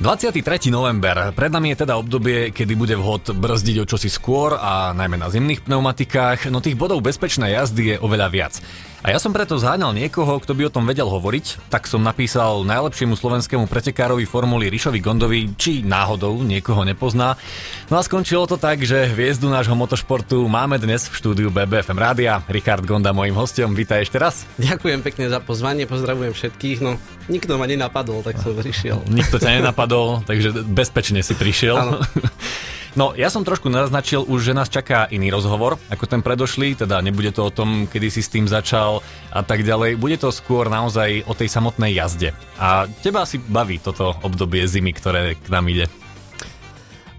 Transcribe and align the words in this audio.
23. 0.00 0.72
november. 0.72 1.28
Pred 1.36 1.52
nami 1.52 1.76
je 1.76 1.84
teda 1.84 2.00
obdobie, 2.00 2.56
kedy 2.56 2.72
bude 2.72 2.96
vhod 2.96 3.36
brzdiť 3.36 3.84
o 3.84 3.88
čosi 3.88 4.08
skôr 4.08 4.56
a 4.56 4.96
najmä 4.96 5.20
na 5.20 5.28
zimných 5.28 5.68
pneumatikách, 5.68 6.48
no 6.48 6.64
tých 6.64 6.80
bodov 6.80 7.04
bezpečnej 7.04 7.52
jazdy 7.52 7.82
je 7.84 7.96
oveľa 8.00 8.32
viac. 8.32 8.64
A 9.00 9.16
ja 9.16 9.16
som 9.16 9.32
preto 9.32 9.56
zháňal 9.56 9.96
niekoho, 9.96 10.36
kto 10.44 10.52
by 10.52 10.68
o 10.68 10.74
tom 10.76 10.84
vedel 10.84 11.08
hovoriť, 11.08 11.72
tak 11.72 11.88
som 11.88 12.04
napísal 12.04 12.68
najlepšiemu 12.68 13.16
slovenskému 13.16 13.64
pretekárovi 13.64 14.28
formuly 14.28 14.68
Rišovi 14.68 15.00
Gondovi, 15.00 15.56
či 15.56 15.80
náhodou 15.80 16.36
niekoho 16.44 16.84
nepozná. 16.84 17.40
No 17.88 17.96
a 17.96 18.04
skončilo 18.04 18.44
to 18.44 18.60
tak, 18.60 18.84
že 18.84 19.08
hviezdu 19.08 19.48
nášho 19.48 19.72
motošportu 19.72 20.44
máme 20.44 20.76
dnes 20.76 21.08
v 21.08 21.16
štúdiu 21.16 21.48
BBFM 21.48 21.96
Rádia. 21.96 22.44
Richard 22.52 22.84
Gonda 22.84 23.16
mojim 23.16 23.32
hostom, 23.32 23.72
vítaj 23.72 24.04
ešte 24.04 24.20
raz. 24.20 24.44
Ďakujem 24.60 25.00
pekne 25.00 25.32
za 25.32 25.40
pozvanie, 25.40 25.88
pozdravujem 25.88 26.36
všetkých. 26.36 26.84
No, 26.84 27.00
nikto 27.32 27.56
ma 27.56 27.64
nenapadol, 27.64 28.20
tak 28.20 28.36
som 28.36 28.52
prišiel. 28.52 29.00
Nikto 29.08 29.40
ťa 29.40 29.64
nenapadol, 29.64 30.28
takže 30.28 30.60
bezpečne 30.68 31.24
si 31.24 31.32
prišiel. 31.32 31.80
No, 32.98 33.14
ja 33.14 33.30
som 33.30 33.46
trošku 33.46 33.70
naznačil 33.70 34.26
už, 34.26 34.50
že 34.50 34.56
nás 34.56 34.66
čaká 34.66 35.06
iný 35.14 35.30
rozhovor, 35.30 35.78
ako 35.94 36.10
ten 36.10 36.26
predošlý, 36.26 36.74
teda 36.74 36.98
nebude 36.98 37.30
to 37.30 37.46
o 37.46 37.54
tom, 37.54 37.86
kedy 37.86 38.10
si 38.10 38.18
s 38.18 38.32
tým 38.34 38.50
začal 38.50 38.98
a 39.30 39.46
tak 39.46 39.62
ďalej. 39.62 39.94
Bude 39.94 40.18
to 40.18 40.34
skôr 40.34 40.66
naozaj 40.66 41.22
o 41.30 41.32
tej 41.38 41.46
samotnej 41.46 41.94
jazde. 41.94 42.34
A 42.58 42.90
teba 42.90 43.22
asi 43.22 43.38
baví 43.38 43.78
toto 43.78 44.18
obdobie 44.26 44.66
zimy, 44.66 44.90
ktoré 44.90 45.38
k 45.38 45.46
nám 45.54 45.70
ide. 45.70 45.86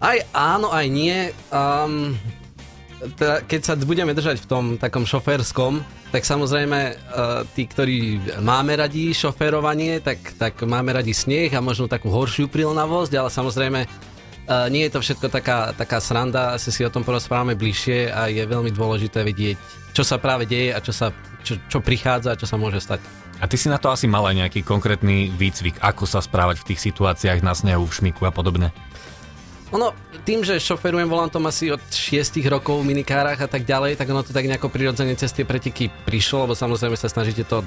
Aj 0.04 0.20
áno, 0.36 0.76
aj 0.76 0.86
nie. 0.92 1.32
Um, 1.56 2.20
teda, 3.16 3.40
keď 3.48 3.62
sa 3.64 3.74
budeme 3.80 4.12
držať 4.12 4.44
v 4.44 4.50
tom 4.52 4.66
takom 4.76 5.08
šoférskom, 5.08 5.80
tak 6.12 6.28
samozrejme 6.28 6.80
uh, 6.92 7.48
tí, 7.56 7.64
ktorí 7.64 8.20
máme 8.44 8.76
radi 8.76 9.16
šoférovanie, 9.16 10.04
tak, 10.04 10.36
tak 10.36 10.60
máme 10.68 10.92
radi 10.92 11.16
sneh 11.16 11.48
a 11.56 11.64
možno 11.64 11.88
takú 11.88 12.12
horšiu 12.12 12.52
prilnavosť, 12.52 13.14
ale 13.16 13.30
samozrejme 13.32 14.11
Uh, 14.50 14.68
nie 14.74 14.90
je 14.90 14.98
to 14.98 15.00
všetko 15.06 15.30
taká, 15.30 15.72
taká 15.78 16.02
sranda, 16.02 16.58
asi 16.58 16.74
si 16.74 16.82
o 16.82 16.90
tom 16.90 17.06
porozprávame 17.06 17.54
bližšie 17.54 18.10
a 18.10 18.26
je 18.28 18.42
veľmi 18.42 18.74
dôležité 18.74 19.22
vidieť, 19.22 19.56
čo 19.94 20.02
sa 20.02 20.18
práve 20.18 20.50
deje 20.50 20.74
a 20.74 20.82
čo, 20.82 20.90
sa, 20.90 21.14
čo, 21.46 21.62
čo 21.70 21.78
prichádza 21.80 22.34
a 22.34 22.40
čo 22.40 22.50
sa 22.50 22.58
môže 22.58 22.82
stať. 22.82 23.06
A 23.42 23.50
ty 23.50 23.58
si 23.58 23.70
na 23.70 23.82
to 23.82 23.90
asi 23.90 24.06
mal 24.06 24.26
aj 24.26 24.38
nejaký 24.38 24.62
konkrétny 24.62 25.34
výcvik, 25.34 25.82
ako 25.82 26.06
sa 26.06 26.22
správať 26.22 26.62
v 26.62 26.68
tých 26.74 26.94
situáciách 26.94 27.42
na 27.42 27.54
snehu, 27.58 27.86
v 27.86 27.94
šmiku 27.94 28.26
a 28.26 28.34
podobne? 28.34 28.70
Ono, 29.72 29.96
tým, 30.28 30.44
že 30.44 30.60
šoferujem 30.60 31.08
volantom 31.08 31.48
asi 31.48 31.72
od 31.72 31.80
6 31.80 32.44
rokov 32.52 32.84
v 32.84 32.92
minikárach 32.92 33.40
a 33.40 33.48
tak 33.48 33.64
ďalej, 33.64 33.96
tak 33.96 34.12
ono 34.12 34.20
to 34.22 34.36
tak 34.36 34.46
nejako 34.46 34.68
prirodzene 34.68 35.16
cez 35.16 35.32
tie 35.32 35.48
preteky 35.48 35.88
prišlo, 36.04 36.44
lebo 36.44 36.54
samozrejme 36.60 37.00
sa 37.00 37.08
snažíte 37.08 37.48
to 37.48 37.64
e, 37.64 37.66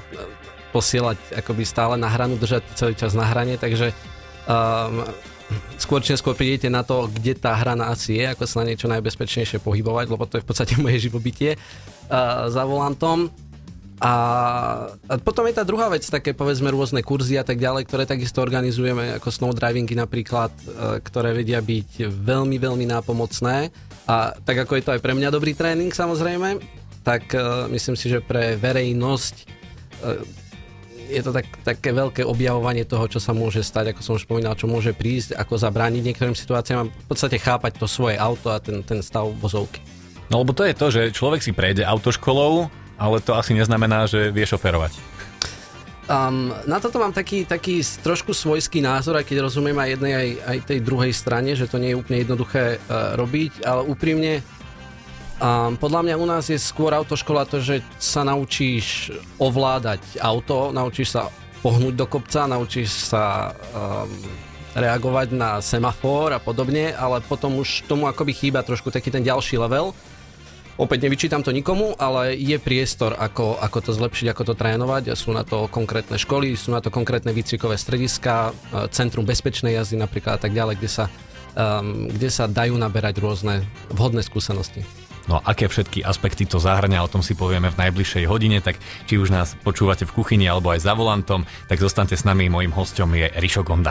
posielať 0.69 1.17
akoby 1.41 1.65
stále 1.65 1.97
na 1.97 2.05
hranu, 2.07 2.37
držať 2.37 2.61
celý 2.77 2.93
čas 2.93 3.17
na 3.17 3.25
hrane, 3.25 3.57
takže 3.57 3.89
um, 4.45 5.01
skôr 5.77 6.01
či 6.01 6.17
skôr 6.17 6.33
prídete 6.33 6.71
na 6.71 6.81
to, 6.81 7.05
kde 7.11 7.37
tá 7.37 7.53
hrana 7.53 7.93
asi 7.93 8.17
je, 8.17 8.25
ako 8.33 8.43
sa 8.49 8.63
na 8.63 8.73
niečo 8.73 8.89
najbezpečnejšie 8.89 9.61
pohybovať, 9.61 10.05
lebo 10.09 10.25
to 10.25 10.39
je 10.39 10.43
v 10.43 10.47
podstate 10.47 10.73
moje 10.83 11.05
živobytie 11.05 11.55
uh, 11.55 12.49
za 12.49 12.63
volantom. 12.65 13.29
A, 13.95 14.11
a 15.07 15.13
potom 15.23 15.47
je 15.47 15.55
tá 15.55 15.63
druhá 15.63 15.87
vec, 15.87 16.03
také 16.03 16.35
povedzme 16.35 16.67
rôzne 16.67 16.99
kurzy 16.99 17.39
a 17.39 17.47
tak 17.47 17.63
ďalej, 17.63 17.87
ktoré 17.87 18.03
takisto 18.03 18.43
organizujeme, 18.43 19.15
ako 19.15 19.31
snowdrivingy 19.31 19.95
napríklad, 19.95 20.51
uh, 20.51 20.99
ktoré 20.99 21.31
vedia 21.31 21.63
byť 21.63 22.11
veľmi, 22.11 22.57
veľmi 22.59 22.85
nápomocné. 22.91 23.71
A 24.05 24.35
tak 24.35 24.67
ako 24.67 24.77
je 24.77 24.83
to 24.83 24.93
aj 24.97 25.01
pre 25.01 25.15
mňa 25.15 25.31
dobrý 25.31 25.55
tréning 25.55 25.93
samozrejme, 25.95 26.59
tak 27.07 27.31
uh, 27.37 27.69
myslím 27.71 27.95
si, 27.95 28.11
že 28.11 28.19
pre 28.19 28.59
verejnosť 28.59 29.35
uh, 29.45 30.44
je 31.09 31.21
to 31.21 31.31
tak, 31.31 31.45
také 31.61 31.93
veľké 31.93 32.25
objavovanie 32.25 32.83
toho, 32.83 33.05
čo 33.05 33.21
sa 33.21 33.31
môže 33.31 33.61
stať, 33.61 33.93
ako 33.93 34.01
som 34.01 34.13
už 34.17 34.25
spomínal, 34.25 34.57
čo 34.57 34.65
môže 34.65 34.91
prísť, 34.91 35.37
ako 35.37 35.57
zabrániť 35.57 36.01
niektorým 36.01 36.37
situáciám 36.37 36.79
a 36.81 36.89
v 36.89 37.07
podstate 37.07 37.37
chápať 37.37 37.77
to 37.77 37.87
svoje 37.87 38.17
auto 38.17 38.51
a 38.51 38.57
ten, 38.57 38.81
ten 38.81 38.99
stav 39.05 39.29
vozovky. 39.37 39.79
No 40.33 40.41
lebo 40.41 40.57
to 40.57 40.65
je 40.65 40.73
to, 40.73 40.87
že 40.89 41.01
človek 41.13 41.45
si 41.45 41.53
prejde 41.53 41.85
autoškolou, 41.85 42.67
ale 42.97 43.17
to 43.21 43.37
asi 43.37 43.53
neznamená, 43.53 44.09
že 44.09 44.33
vie 44.33 44.45
šoferovať. 44.45 45.15
Um, 46.05 46.53
na 46.69 46.77
toto 46.77 47.01
mám 47.01 47.09
taký, 47.09 47.49
taký 47.49 47.81
trošku 47.81 48.29
svojský 48.29 48.77
názor, 48.77 49.17
aj 49.17 49.25
keď 49.25 49.49
rozumiem 49.49 49.73
aj 49.73 49.89
jednej, 49.97 50.13
aj, 50.13 50.29
aj 50.45 50.57
tej 50.69 50.79
druhej 50.85 51.13
strane, 51.17 51.57
že 51.57 51.65
to 51.65 51.81
nie 51.81 51.93
je 51.93 51.97
úplne 51.97 52.21
jednoduché 52.21 52.77
uh, 52.77 53.17
robiť, 53.17 53.65
ale 53.65 53.81
úprimne 53.89 54.45
a 55.35 55.75
podľa 55.75 56.01
mňa 56.07 56.15
u 56.15 56.25
nás 56.27 56.47
je 56.47 56.55
skôr 56.55 56.95
autoškola 56.95 57.43
to, 57.43 57.59
že 57.59 57.83
sa 57.99 58.23
naučíš 58.23 59.11
ovládať 59.35 59.99
auto, 60.23 60.71
naučíš 60.71 61.11
sa 61.11 61.27
pohnúť 61.59 61.93
do 61.97 62.07
kopca, 62.07 62.47
naučíš 62.47 63.11
sa 63.11 63.51
um, 63.51 64.07
reagovať 64.75 65.35
na 65.35 65.59
semafor 65.59 66.31
a 66.31 66.39
podobne, 66.39 66.95
ale 66.95 67.19
potom 67.19 67.59
už 67.59 67.83
tomu 67.87 68.07
akoby 68.07 68.31
chýba 68.31 68.63
trošku 68.63 68.91
taký 68.95 69.11
ten 69.11 69.23
ďalší 69.23 69.59
level. 69.59 69.91
Opäť 70.75 71.07
nevyčítam 71.07 71.39
to 71.39 71.55
nikomu, 71.55 71.95
ale 71.95 72.35
je 72.35 72.59
priestor, 72.59 73.15
ako, 73.15 73.55
ako 73.63 73.79
to 73.79 73.91
zlepšiť, 73.95 74.27
ako 74.35 74.43
to 74.51 74.53
trénovať. 74.59 75.15
Sú 75.15 75.31
na 75.31 75.47
to 75.47 75.71
konkrétne 75.71 76.19
školy, 76.19 76.51
sú 76.59 76.75
na 76.75 76.83
to 76.83 76.91
konkrétne 76.91 77.31
výcvikové 77.31 77.79
strediska, 77.79 78.51
e, 78.51 78.91
Centrum 78.91 79.23
bezpečnej 79.23 79.79
jazdy 79.79 79.95
napríklad 79.95 80.35
a 80.35 80.41
tak 80.43 80.51
ďalej, 80.51 80.75
kde 80.75 80.91
sa, 80.91 81.05
um, 81.55 82.11
kde 82.11 82.27
sa 82.27 82.51
dajú 82.51 82.75
naberať 82.75 83.23
rôzne 83.23 83.63
vhodné 83.95 84.19
skúsenosti. 84.19 84.83
No 85.25 85.41
a 85.41 85.53
aké 85.53 85.65
všetky 85.65 86.05
aspekty 86.05 86.45
to 86.45 86.61
zahrania, 86.61 87.01
o 87.01 87.09
tom 87.09 87.25
si 87.25 87.33
povieme 87.33 87.73
v 87.73 87.79
najbližšej 87.81 88.25
hodine, 88.29 88.61
tak 88.61 88.77
či 89.09 89.17
už 89.17 89.33
nás 89.33 89.57
počúvate 89.65 90.05
v 90.05 90.13
kuchyni 90.13 90.45
alebo 90.45 90.69
aj 90.69 90.85
za 90.85 90.93
volantom, 90.93 91.49
tak 91.65 91.81
zostaňte 91.81 92.13
s 92.13 92.27
nami, 92.29 92.45
mojim 92.45 92.69
hostom 92.73 93.09
je 93.17 93.33
Rišo 93.33 93.65
Gonda. 93.65 93.89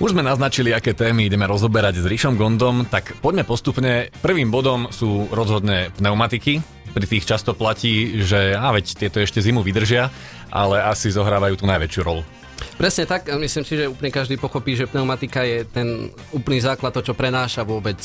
Už 0.00 0.16
sme 0.16 0.24
naznačili, 0.24 0.72
aké 0.72 0.96
témy 0.96 1.28
ideme 1.28 1.44
rozoberať 1.44 2.00
s 2.00 2.08
Rišom 2.08 2.40
Gondom, 2.40 2.88
tak 2.88 3.20
poďme 3.20 3.44
postupne. 3.44 4.08
Prvým 4.24 4.48
bodom 4.48 4.88
sú 4.88 5.28
rozhodné 5.28 5.92
pneumatiky. 6.00 6.64
Pri 6.96 7.04
tých 7.04 7.28
často 7.28 7.52
platí, 7.52 8.24
že 8.24 8.56
a 8.56 8.72
veď 8.72 8.96
tieto 8.96 9.20
ešte 9.20 9.44
zimu 9.44 9.60
vydržia, 9.60 10.08
ale 10.48 10.80
asi 10.80 11.12
zohrávajú 11.12 11.60
tú 11.60 11.68
najväčšiu 11.68 12.00
rolu. 12.00 12.24
Presne 12.80 13.04
tak, 13.04 13.28
myslím 13.28 13.64
si, 13.64 13.76
že 13.76 13.92
úplne 13.92 14.08
každý 14.08 14.40
pochopí, 14.40 14.72
že 14.72 14.88
pneumatika 14.88 15.44
je 15.44 15.68
ten 15.68 16.08
úplný 16.32 16.64
základ, 16.64 16.96
to 16.96 17.04
čo 17.04 17.12
prenáša 17.12 17.60
vôbec 17.60 18.00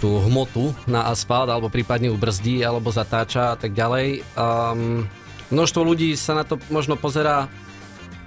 tú 0.00 0.16
hmotu 0.24 0.72
na 0.88 1.12
asfalt, 1.12 1.52
alebo 1.52 1.68
prípadne 1.68 2.08
ju 2.08 2.16
brzdí, 2.16 2.64
alebo 2.64 2.88
zatáča 2.88 3.54
a 3.54 3.56
tak 3.60 3.76
ďalej. 3.76 4.24
Um, 4.34 5.04
množstvo 5.52 5.80
ľudí 5.84 6.16
sa 6.16 6.32
na 6.32 6.44
to 6.48 6.56
možno 6.72 6.96
pozerá 6.96 7.52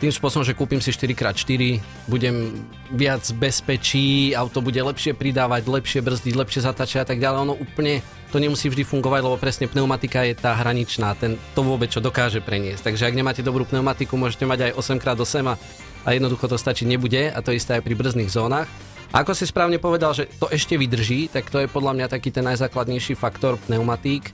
tým 0.04 0.12
spôsobom, 0.12 0.44
že 0.44 0.52
kúpim 0.52 0.84
si 0.84 0.92
4x4, 0.92 1.80
budem 2.12 2.68
viac 2.92 3.24
bezpečí, 3.40 4.36
auto 4.36 4.60
bude 4.60 4.76
lepšie 4.76 5.16
pridávať, 5.16 5.64
lepšie 5.64 6.04
brzdiť, 6.04 6.34
lepšie 6.36 6.60
zatáčať 6.60 7.00
a 7.04 7.08
tak 7.08 7.24
ďalej. 7.24 7.48
Ono 7.48 7.56
úplne 7.56 8.04
to 8.28 8.36
nemusí 8.36 8.68
vždy 8.68 8.84
fungovať, 8.84 9.24
lebo 9.24 9.40
presne 9.40 9.72
pneumatika 9.72 10.28
je 10.28 10.36
tá 10.36 10.60
hraničná, 10.60 11.16
ten, 11.16 11.40
to 11.56 11.64
vôbec 11.64 11.88
čo 11.88 12.04
dokáže 12.04 12.44
preniesť. 12.44 12.92
Takže 12.92 13.08
ak 13.08 13.16
nemáte 13.16 13.46
dobrú 13.46 13.64
pneumatiku, 13.64 14.20
môžete 14.20 14.44
mať 14.44 14.76
aj 14.76 14.84
8x8 14.84 15.48
a, 15.48 15.56
a 16.04 16.10
jednoducho 16.12 16.52
to 16.52 16.60
stačiť 16.60 16.84
nebude 16.84 17.32
a 17.32 17.40
to 17.40 17.56
isté 17.56 17.80
aj 17.80 17.88
pri 17.88 17.96
brzdných 17.96 18.28
zónach. 18.28 18.68
Ako 19.14 19.38
si 19.38 19.46
správne 19.46 19.78
povedal, 19.78 20.18
že 20.18 20.26
to 20.42 20.50
ešte 20.50 20.74
vydrží, 20.74 21.30
tak 21.30 21.46
to 21.54 21.62
je 21.62 21.70
podľa 21.70 21.94
mňa 21.94 22.08
taký 22.10 22.34
ten 22.34 22.42
najzákladnejší 22.50 23.14
faktor 23.14 23.62
pneumatík, 23.62 24.34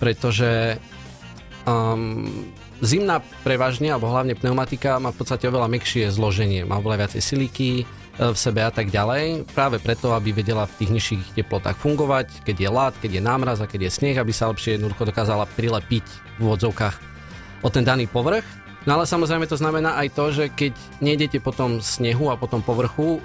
pretože 0.00 0.80
um, 1.68 2.24
zimná 2.80 3.20
prevažne, 3.44 3.92
alebo 3.92 4.08
hlavne 4.08 4.32
pneumatika 4.32 4.96
má 4.96 5.12
v 5.12 5.20
podstate 5.20 5.44
oveľa 5.52 5.68
mekšie 5.68 6.08
zloženie, 6.08 6.64
má 6.64 6.80
oveľa 6.80 7.04
viacej 7.04 7.20
siliky 7.20 7.70
e, 7.80 7.84
v 8.16 8.36
sebe 8.36 8.64
a 8.64 8.72
tak 8.72 8.88
ďalej, 8.88 9.52
práve 9.52 9.80
preto, 9.84 10.16
aby 10.16 10.32
vedela 10.32 10.64
v 10.64 10.76
tých 10.80 10.90
nižších 10.96 11.22
teplotách 11.36 11.76
fungovať, 11.76 12.40
keď 12.40 12.56
je 12.56 12.70
lát, 12.72 12.94
keď 12.96 13.20
je 13.20 13.22
námraz 13.24 13.60
a 13.60 13.68
keď 13.68 13.88
je 13.88 13.96
sneh, 14.00 14.16
aby 14.16 14.32
sa 14.32 14.48
lepšie 14.48 14.80
jednoducho 14.80 15.08
dokázala 15.08 15.44
prilepiť 15.44 16.06
v 16.36 16.40
úvodzovkách 16.40 16.96
o 17.64 17.68
ten 17.68 17.84
daný 17.84 18.08
povrch 18.08 18.44
No 18.86 18.94
ale 18.94 19.04
samozrejme 19.04 19.50
to 19.50 19.58
znamená 19.58 19.98
aj 19.98 20.08
to, 20.14 20.24
že 20.30 20.44
keď 20.54 20.72
nejdete 21.02 21.42
po 21.42 21.50
tom 21.50 21.82
snehu 21.82 22.30
a 22.30 22.38
po 22.38 22.46
tom 22.46 22.62
povrchu 22.62 23.18
e, 23.18 23.20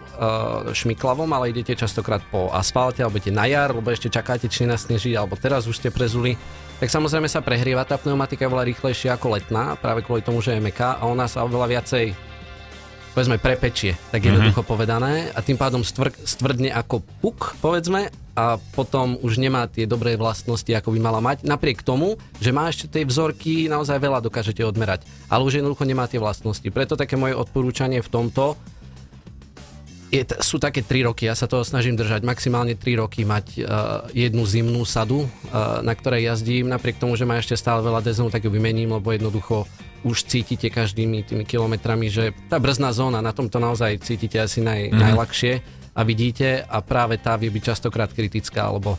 šmiklavom, 0.74 1.30
ale 1.30 1.54
idete 1.54 1.78
častokrát 1.78 2.26
po 2.34 2.50
asfalte 2.50 3.06
alebo 3.06 3.22
idete 3.22 3.30
na 3.30 3.46
jar, 3.46 3.70
lebo 3.70 3.94
ešte 3.94 4.10
čakáte, 4.10 4.50
či 4.50 4.66
nasneží, 4.66 5.14
alebo 5.14 5.38
teraz 5.38 5.70
už 5.70 5.78
ste 5.78 5.94
prezuli, 5.94 6.34
tak 6.82 6.90
samozrejme 6.90 7.30
sa 7.30 7.46
prehrieva 7.46 7.86
tá 7.86 8.02
pneumatika 8.02 8.50
veľa 8.50 8.66
rýchlejšie 8.74 9.14
ako 9.14 9.38
letná, 9.38 9.78
práve 9.78 10.02
kvôli 10.02 10.26
tomu, 10.26 10.42
že 10.42 10.58
je 10.58 10.66
meká 10.66 10.98
a 10.98 11.06
ona 11.06 11.30
sa 11.30 11.46
oveľa 11.46 11.78
viacej 11.78 12.18
povedzme 13.12 13.38
prepečie, 13.38 14.00
tak 14.10 14.24
jednoducho 14.24 14.64
mm-hmm. 14.64 14.72
povedané 14.72 15.14
a 15.36 15.44
tým 15.44 15.60
pádom 15.60 15.84
stvr- 15.84 16.16
stvrdne 16.24 16.72
ako 16.72 17.04
puk, 17.20 17.60
povedzme 17.60 18.10
a 18.32 18.56
potom 18.72 19.20
už 19.20 19.38
nemá 19.38 19.68
tie 19.68 19.84
dobré 19.84 20.16
vlastnosti, 20.16 20.70
ako 20.72 20.96
by 20.96 21.00
mala 21.04 21.20
mať. 21.20 21.44
Napriek 21.44 21.84
tomu, 21.84 22.16
že 22.40 22.56
má 22.56 22.72
ešte 22.72 22.88
tej 22.88 23.04
vzorky, 23.12 23.68
naozaj 23.68 24.00
veľa 24.00 24.24
dokážete 24.24 24.64
odmerať, 24.64 25.04
ale 25.28 25.44
už 25.44 25.60
jednoducho 25.60 25.84
nemá 25.84 26.08
tie 26.08 26.22
vlastnosti. 26.22 26.64
Preto 26.72 26.96
také 26.96 27.20
moje 27.20 27.36
odporúčanie 27.36 28.00
v 28.00 28.10
tomto 28.12 28.56
je, 30.12 30.24
sú 30.44 30.60
také 30.60 30.84
3 30.84 31.08
roky, 31.08 31.24
ja 31.32 31.36
sa 31.40 31.48
toho 31.48 31.64
snažím 31.64 31.96
držať, 31.96 32.28
maximálne 32.28 32.76
3 32.76 33.00
roky 33.00 33.24
mať 33.24 33.46
uh, 33.56 33.64
jednu 34.12 34.44
zimnú 34.44 34.84
sadu, 34.84 35.24
uh, 35.24 35.80
na 35.80 35.96
ktorej 35.96 36.28
jazdím, 36.28 36.68
napriek 36.68 37.00
tomu, 37.00 37.16
že 37.16 37.24
má 37.24 37.40
ešte 37.40 37.56
stále 37.56 37.80
veľa 37.80 38.04
deznov, 38.04 38.28
tak 38.28 38.44
ju 38.44 38.52
vymením, 38.52 38.92
lebo 38.92 39.08
jednoducho 39.16 39.64
už 40.04 40.28
cítite 40.28 40.68
každými 40.68 41.24
tými 41.24 41.48
kilometrami, 41.48 42.12
že 42.12 42.36
tá 42.52 42.60
brzdná 42.60 42.92
zóna, 42.92 43.24
na 43.24 43.32
tomto 43.32 43.64
naozaj 43.64 44.04
cítite 44.04 44.36
asi 44.36 44.60
naj, 44.60 44.92
mm. 44.92 45.00
najľahšie 45.00 45.54
a 45.92 46.02
vidíte 46.08 46.64
a 46.64 46.80
práve 46.80 47.20
tá 47.20 47.36
vie 47.36 47.52
byť 47.52 47.64
častokrát 47.76 48.12
kritická, 48.12 48.68
alebo 48.68 48.96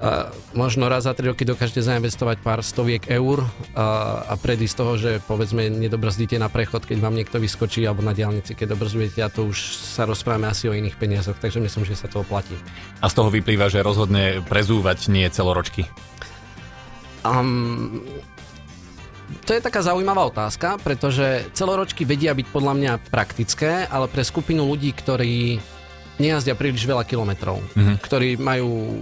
a 0.00 0.32
možno 0.56 0.88
raz 0.88 1.04
za 1.04 1.12
3 1.12 1.36
roky 1.36 1.44
dokážete 1.44 1.84
zainvestovať 1.84 2.40
pár 2.40 2.64
stoviek 2.64 3.04
eur 3.12 3.44
a, 3.76 4.24
a 4.32 4.34
predísť 4.40 4.74
toho, 4.80 4.96
že 4.96 5.20
povedzme 5.28 5.68
nedobrzdíte 5.68 6.40
na 6.40 6.48
prechod, 6.48 6.88
keď 6.88 7.04
vám 7.04 7.12
niekto 7.12 7.36
vyskočí 7.36 7.84
alebo 7.84 8.00
na 8.00 8.16
diálnici, 8.16 8.56
keď 8.56 8.80
dobrzdujete 8.80 9.20
a 9.20 9.28
to 9.28 9.52
už 9.52 9.60
sa 9.76 10.08
rozprávame 10.08 10.48
asi 10.48 10.72
o 10.72 10.76
iných 10.76 10.96
peniazoch, 10.96 11.36
takže 11.36 11.60
myslím, 11.60 11.84
že 11.84 12.00
sa 12.00 12.08
to 12.08 12.24
oplatí. 12.24 12.56
A 13.04 13.12
z 13.12 13.14
toho 13.20 13.28
vyplýva, 13.28 13.68
že 13.68 13.84
rozhodne 13.84 14.40
prezúvať 14.48 15.12
nie 15.12 15.28
celoročky? 15.28 15.84
Um, 17.20 18.00
to 19.44 19.52
je 19.52 19.60
taká 19.60 19.84
zaujímavá 19.84 20.32
otázka, 20.32 20.80
pretože 20.80 21.44
celoročky 21.52 22.08
vedia 22.08 22.32
byť 22.32 22.46
podľa 22.48 22.72
mňa 22.72 22.92
praktické, 23.12 23.84
ale 23.84 24.08
pre 24.08 24.24
skupinu 24.24 24.64
ľudí, 24.64 24.96
ktorí 24.96 25.60
nejazdia 26.20 26.54
príliš 26.54 26.84
veľa 26.84 27.08
kilometrov, 27.08 27.58
mm-hmm. 27.58 27.96
ktorí 28.04 28.36
majú 28.36 29.00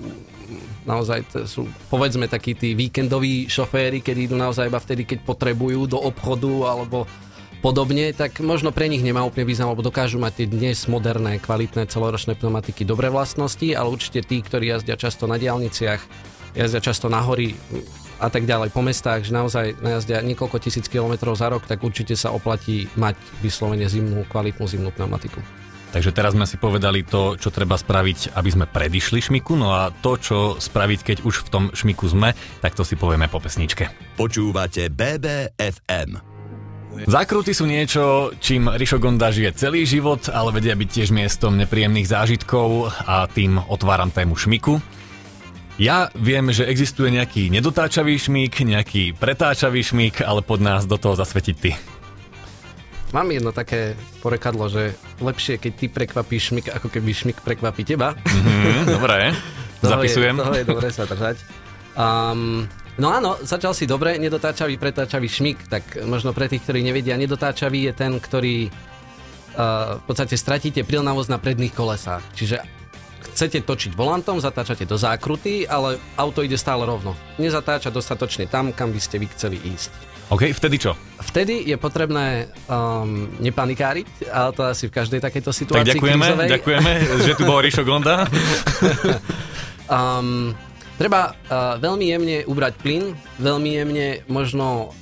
naozaj 0.88 1.20
to 1.28 1.44
sú 1.44 1.62
povedzme 1.92 2.24
takí 2.24 2.56
tí 2.56 2.72
víkendoví 2.72 3.44
šoféry, 3.52 4.00
kedy 4.00 4.32
idú 4.32 4.36
naozaj 4.40 4.72
iba 4.72 4.80
vtedy, 4.80 5.04
keď 5.04 5.26
potrebujú 5.28 5.84
do 5.84 6.00
obchodu 6.00 6.64
alebo 6.64 7.04
podobne, 7.60 8.14
tak 8.14 8.38
možno 8.40 8.70
pre 8.70 8.88
nich 8.88 9.02
nemá 9.02 9.20
úplne 9.26 9.44
význam, 9.44 9.74
lebo 9.74 9.84
dokážu 9.84 10.16
mať 10.16 10.42
tie 10.42 10.46
dnes 10.48 10.86
moderné, 10.86 11.42
kvalitné 11.42 11.90
celoročné 11.90 12.38
pneumatiky 12.38 12.86
dobré 12.86 13.10
vlastnosti, 13.10 13.66
ale 13.74 13.90
určite 13.90 14.24
tí, 14.24 14.40
ktorí 14.40 14.72
jazdia 14.72 14.94
často 14.94 15.26
na 15.26 15.36
diálniciach, 15.36 16.00
jazdia 16.54 16.80
často 16.80 17.10
na 17.10 17.20
hory 17.20 17.58
a 18.18 18.30
tak 18.30 18.46
ďalej 18.46 18.70
po 18.74 18.82
mestách, 18.82 19.26
že 19.26 19.34
naozaj 19.34 19.78
najazdia 19.78 20.22
niekoľko 20.22 20.58
tisíc 20.58 20.86
kilometrov 20.86 21.38
za 21.38 21.50
rok, 21.50 21.66
tak 21.66 21.82
určite 21.82 22.14
sa 22.14 22.34
oplatí 22.34 22.90
mať 22.98 23.18
vyslovene 23.42 23.86
zimnú, 23.86 24.26
kvalitnú 24.26 24.64
zimnú 24.66 24.90
pneumatiku. 24.94 25.42
Takže 25.88 26.12
teraz 26.12 26.36
sme 26.36 26.44
si 26.44 26.60
povedali 26.60 27.00
to, 27.00 27.40
čo 27.40 27.48
treba 27.48 27.80
spraviť, 27.80 28.36
aby 28.36 28.50
sme 28.52 28.66
predišli 28.68 29.24
šmiku, 29.24 29.56
no 29.56 29.72
a 29.72 29.88
to, 29.88 30.20
čo 30.20 30.38
spraviť, 30.60 31.00
keď 31.00 31.18
už 31.24 31.48
v 31.48 31.52
tom 31.52 31.64
šmiku 31.72 32.04
sme, 32.12 32.36
tak 32.60 32.76
to 32.76 32.84
si 32.84 32.92
povieme 33.00 33.24
po 33.32 33.40
pesničke. 33.40 33.88
Počúvate 34.20 34.92
BBFM. 34.92 36.38
Zákruty 37.08 37.54
sú 37.54 37.64
niečo, 37.64 38.34
čím 38.42 38.68
Rišo 38.68 38.98
Gonda 38.98 39.30
žije 39.30 39.54
celý 39.54 39.86
život, 39.86 40.28
ale 40.28 40.50
vedia 40.50 40.74
byť 40.74 40.88
tiež 40.88 41.08
miestom 41.14 41.54
nepríjemných 41.54 42.10
zážitkov 42.10 42.90
a 43.06 43.24
tým 43.30 43.56
otváram 43.70 44.10
tému 44.10 44.34
šmiku. 44.34 44.82
Ja 45.78 46.10
viem, 46.18 46.50
že 46.50 46.66
existuje 46.66 47.14
nejaký 47.14 47.54
nedotáčavý 47.54 48.18
šmík, 48.18 48.66
nejaký 48.66 49.14
pretáčavý 49.14 49.78
šmík, 49.86 50.26
ale 50.26 50.42
pod 50.42 50.58
nás 50.58 50.90
do 50.90 50.98
toho 50.98 51.14
zasvetiť 51.14 51.56
ty. 51.56 51.70
Mám 53.08 53.32
jedno 53.32 53.56
také 53.56 53.96
porekadlo, 54.20 54.68
že 54.68 54.92
lepšie, 55.24 55.56
keď 55.56 55.72
ty 55.72 55.86
prekvapíš 55.88 56.52
šmik, 56.52 56.66
ako 56.76 56.92
keby 56.92 57.10
šmik 57.16 57.38
prekvapí 57.40 57.80
teba. 57.80 58.12
Mm-hmm, 58.12 58.84
dobre, 58.84 59.32
zapisujem. 59.80 60.36
Je, 60.38 60.42
toho 60.44 60.54
je 60.60 60.64
dobre 60.68 60.88
sa 60.92 61.08
držať. 61.08 61.40
Um, 61.96 62.68
no 63.00 63.08
áno, 63.08 63.40
začal 63.40 63.72
si 63.72 63.88
dobre, 63.88 64.20
nedotáčavý, 64.20 64.76
pretáčavý 64.76 65.24
šmik, 65.24 65.72
tak 65.72 66.04
možno 66.04 66.36
pre 66.36 66.52
tých, 66.52 66.68
ktorí 66.68 66.84
nevedia, 66.84 67.16
nedotáčavý 67.16 67.88
je 67.88 67.92
ten, 67.96 68.12
ktorý 68.20 68.68
uh, 68.68 69.96
v 69.98 70.04
podstate 70.04 70.36
stratíte 70.36 70.84
prilnavosť 70.84 71.32
na 71.32 71.40
predných 71.40 71.72
kolesách. 71.72 72.20
Čiže 72.36 72.60
chcete 73.32 73.64
točiť 73.64 73.96
volantom, 73.96 74.36
zatáčate 74.36 74.84
do 74.84 75.00
zákruty, 75.00 75.64
ale 75.64 75.96
auto 76.20 76.44
ide 76.44 76.60
stále 76.60 76.84
rovno. 76.84 77.16
Nezatáča 77.40 77.88
dostatočne 77.88 78.52
tam, 78.52 78.76
kam 78.76 78.92
by 78.92 79.00
ste 79.00 79.16
vy 79.16 79.26
chceli 79.32 79.56
ísť. 79.64 80.17
OK, 80.28 80.52
vtedy 80.52 80.76
čo? 80.76 80.92
Vtedy 81.24 81.64
je 81.64 81.76
potrebné 81.80 82.52
um, 82.68 83.32
nepanikáriť, 83.40 84.28
ale 84.28 84.50
to 84.52 84.60
asi 84.68 84.84
v 84.88 84.92
každej 84.92 85.24
takejto 85.24 85.50
situácii 85.56 85.88
Tak 85.88 85.96
ďakujeme, 85.96 86.24
krízovej. 86.24 86.48
ďakujeme, 86.52 86.92
že 87.24 87.32
tu 87.32 87.42
bol 87.48 87.64
Rišo 87.64 87.80
Gonda. 87.88 88.28
um, 89.88 90.52
treba 91.00 91.32
uh, 91.32 91.80
veľmi 91.80 92.04
jemne 92.12 92.36
ubrať 92.44 92.76
plyn, 92.76 93.16
veľmi 93.40 93.70
jemne 93.72 94.08
možno 94.28 94.92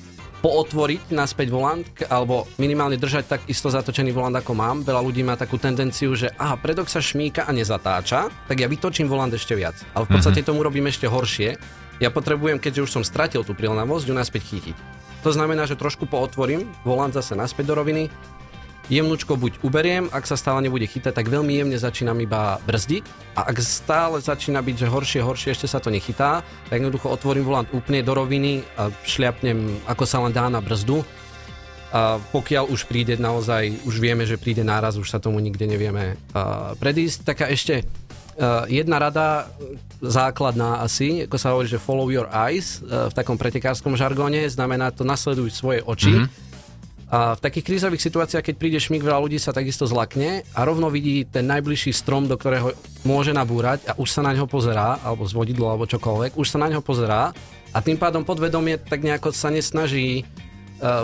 pootvoriť 0.47 1.11
naspäť 1.11 1.51
volant, 1.51 1.83
alebo 2.07 2.47
minimálne 2.63 2.95
držať 2.95 3.25
tak 3.27 3.41
isto 3.51 3.67
zatočený 3.67 4.15
volant 4.15 4.39
ako 4.39 4.55
mám. 4.55 4.87
Veľa 4.87 5.03
ľudí 5.03 5.27
má 5.27 5.35
takú 5.35 5.59
tendenciu, 5.59 6.15
že 6.15 6.31
aha, 6.39 6.55
predok 6.55 6.87
sa 6.87 7.03
šmíka 7.03 7.49
a 7.49 7.51
nezatáča, 7.51 8.31
tak 8.47 8.63
ja 8.63 8.71
vytočím 8.71 9.11
volant 9.11 9.35
ešte 9.35 9.59
viac. 9.59 9.75
Ale 9.91 10.07
v 10.07 10.15
podstate 10.15 10.47
mhm. 10.47 10.47
tomu 10.47 10.63
robím 10.63 10.87
ešte 10.87 11.11
horšie. 11.11 11.59
Ja 11.99 12.15
potrebujem, 12.15 12.63
keďže 12.63 12.85
už 12.87 12.91
som 12.95 13.03
stratil 13.03 13.43
tú 13.43 13.59
prilnavosť, 13.59 14.07
ju 14.07 14.15
naspäť 14.15 14.55
chytiť. 14.55 15.06
To 15.27 15.35
znamená, 15.35 15.67
že 15.67 15.75
trošku 15.75 16.07
pootvorím, 16.07 16.71
volant 16.87 17.11
zase 17.11 17.35
naspäť 17.35 17.75
do 17.75 17.83
roviny, 17.83 18.07
jemnúčko 18.87 19.35
buď 19.35 19.59
uberiem, 19.67 20.07
ak 20.15 20.23
sa 20.23 20.39
stále 20.39 20.63
nebude 20.63 20.87
chytať, 20.87 21.11
tak 21.11 21.27
veľmi 21.27 21.51
jemne 21.51 21.75
začínam 21.75 22.15
iba 22.23 22.63
brzdiť 22.63 23.35
a 23.35 23.51
ak 23.51 23.59
stále 23.59 24.23
začína 24.23 24.63
byť, 24.63 24.77
že 24.79 24.87
horšie, 24.87 25.27
horšie, 25.27 25.51
ešte 25.51 25.67
sa 25.67 25.83
to 25.83 25.91
nechytá, 25.91 26.47
tak 26.71 26.79
jednoducho 26.79 27.11
otvorím 27.11 27.43
volant 27.43 27.67
úplne 27.75 28.07
do 28.07 28.15
roviny 28.15 28.63
a 28.79 28.87
šliapnem, 29.03 29.83
ako 29.91 30.07
sa 30.07 30.23
len 30.23 30.31
dá 30.31 30.47
na 30.47 30.63
brzdu. 30.63 31.03
A 31.91 32.23
pokiaľ 32.31 32.71
už 32.71 32.87
príde 32.87 33.19
naozaj, 33.19 33.83
už 33.83 33.99
vieme, 33.99 34.31
že 34.31 34.39
príde 34.39 34.63
náraz, 34.63 34.95
už 34.95 35.11
sa 35.11 35.19
tomu 35.19 35.43
nikde 35.43 35.67
nevieme 35.67 36.15
predísť. 36.79 37.27
Taká 37.27 37.51
ešte 37.51 37.83
Uh, 38.37 38.69
jedna 38.69 39.01
rada 39.01 39.49
základná 40.05 40.85
asi, 40.85 41.25
ako 41.25 41.37
sa 41.41 41.57
hovorí, 41.57 41.73
že 41.73 41.81
follow 41.81 42.13
your 42.13 42.29
eyes 42.29 42.85
uh, 42.85 43.09
v 43.09 43.17
takom 43.17 43.41
pretekárskom 43.41 43.97
žargóne, 43.97 44.45
znamená 44.45 44.93
to 44.93 45.09
nasleduj 45.09 45.49
svoje 45.57 45.81
oči. 45.81 46.13
Mm-hmm. 46.13 46.45
A 47.07 47.39
v 47.39 47.41
takých 47.41 47.65
krízových 47.71 48.03
situáciách, 48.03 48.45
keď 48.45 48.55
príde 48.59 48.77
šmík, 48.83 49.01
veľa 49.01 49.23
ľudí 49.23 49.39
sa 49.39 49.55
takisto 49.55 49.87
zlakne 49.87 50.45
a 50.53 50.61
rovno 50.67 50.91
vidí 50.91 51.23
ten 51.23 51.47
najbližší 51.47 51.95
strom, 51.95 52.27
do 52.27 52.35
ktorého 52.35 52.75
môže 53.07 53.31
nabúrať 53.31 53.89
a 53.89 53.93
už 53.95 54.11
sa 54.11 54.27
na 54.27 54.35
ňo 54.35 54.51
pozerá, 54.51 54.99
alebo 55.01 55.23
z 55.23 55.33
vodidlo, 55.33 55.71
alebo 55.71 55.87
čokoľvek, 55.87 56.35
už 56.35 56.47
sa 56.51 56.59
na 56.59 56.67
ňo 56.67 56.83
pozerá 56.83 57.31
a 57.71 57.79
tým 57.79 57.95
pádom 57.95 58.27
podvedomie 58.27 58.77
tak 58.77 59.07
nejako 59.07 59.31
sa 59.31 59.55
nesnaží 59.55 60.27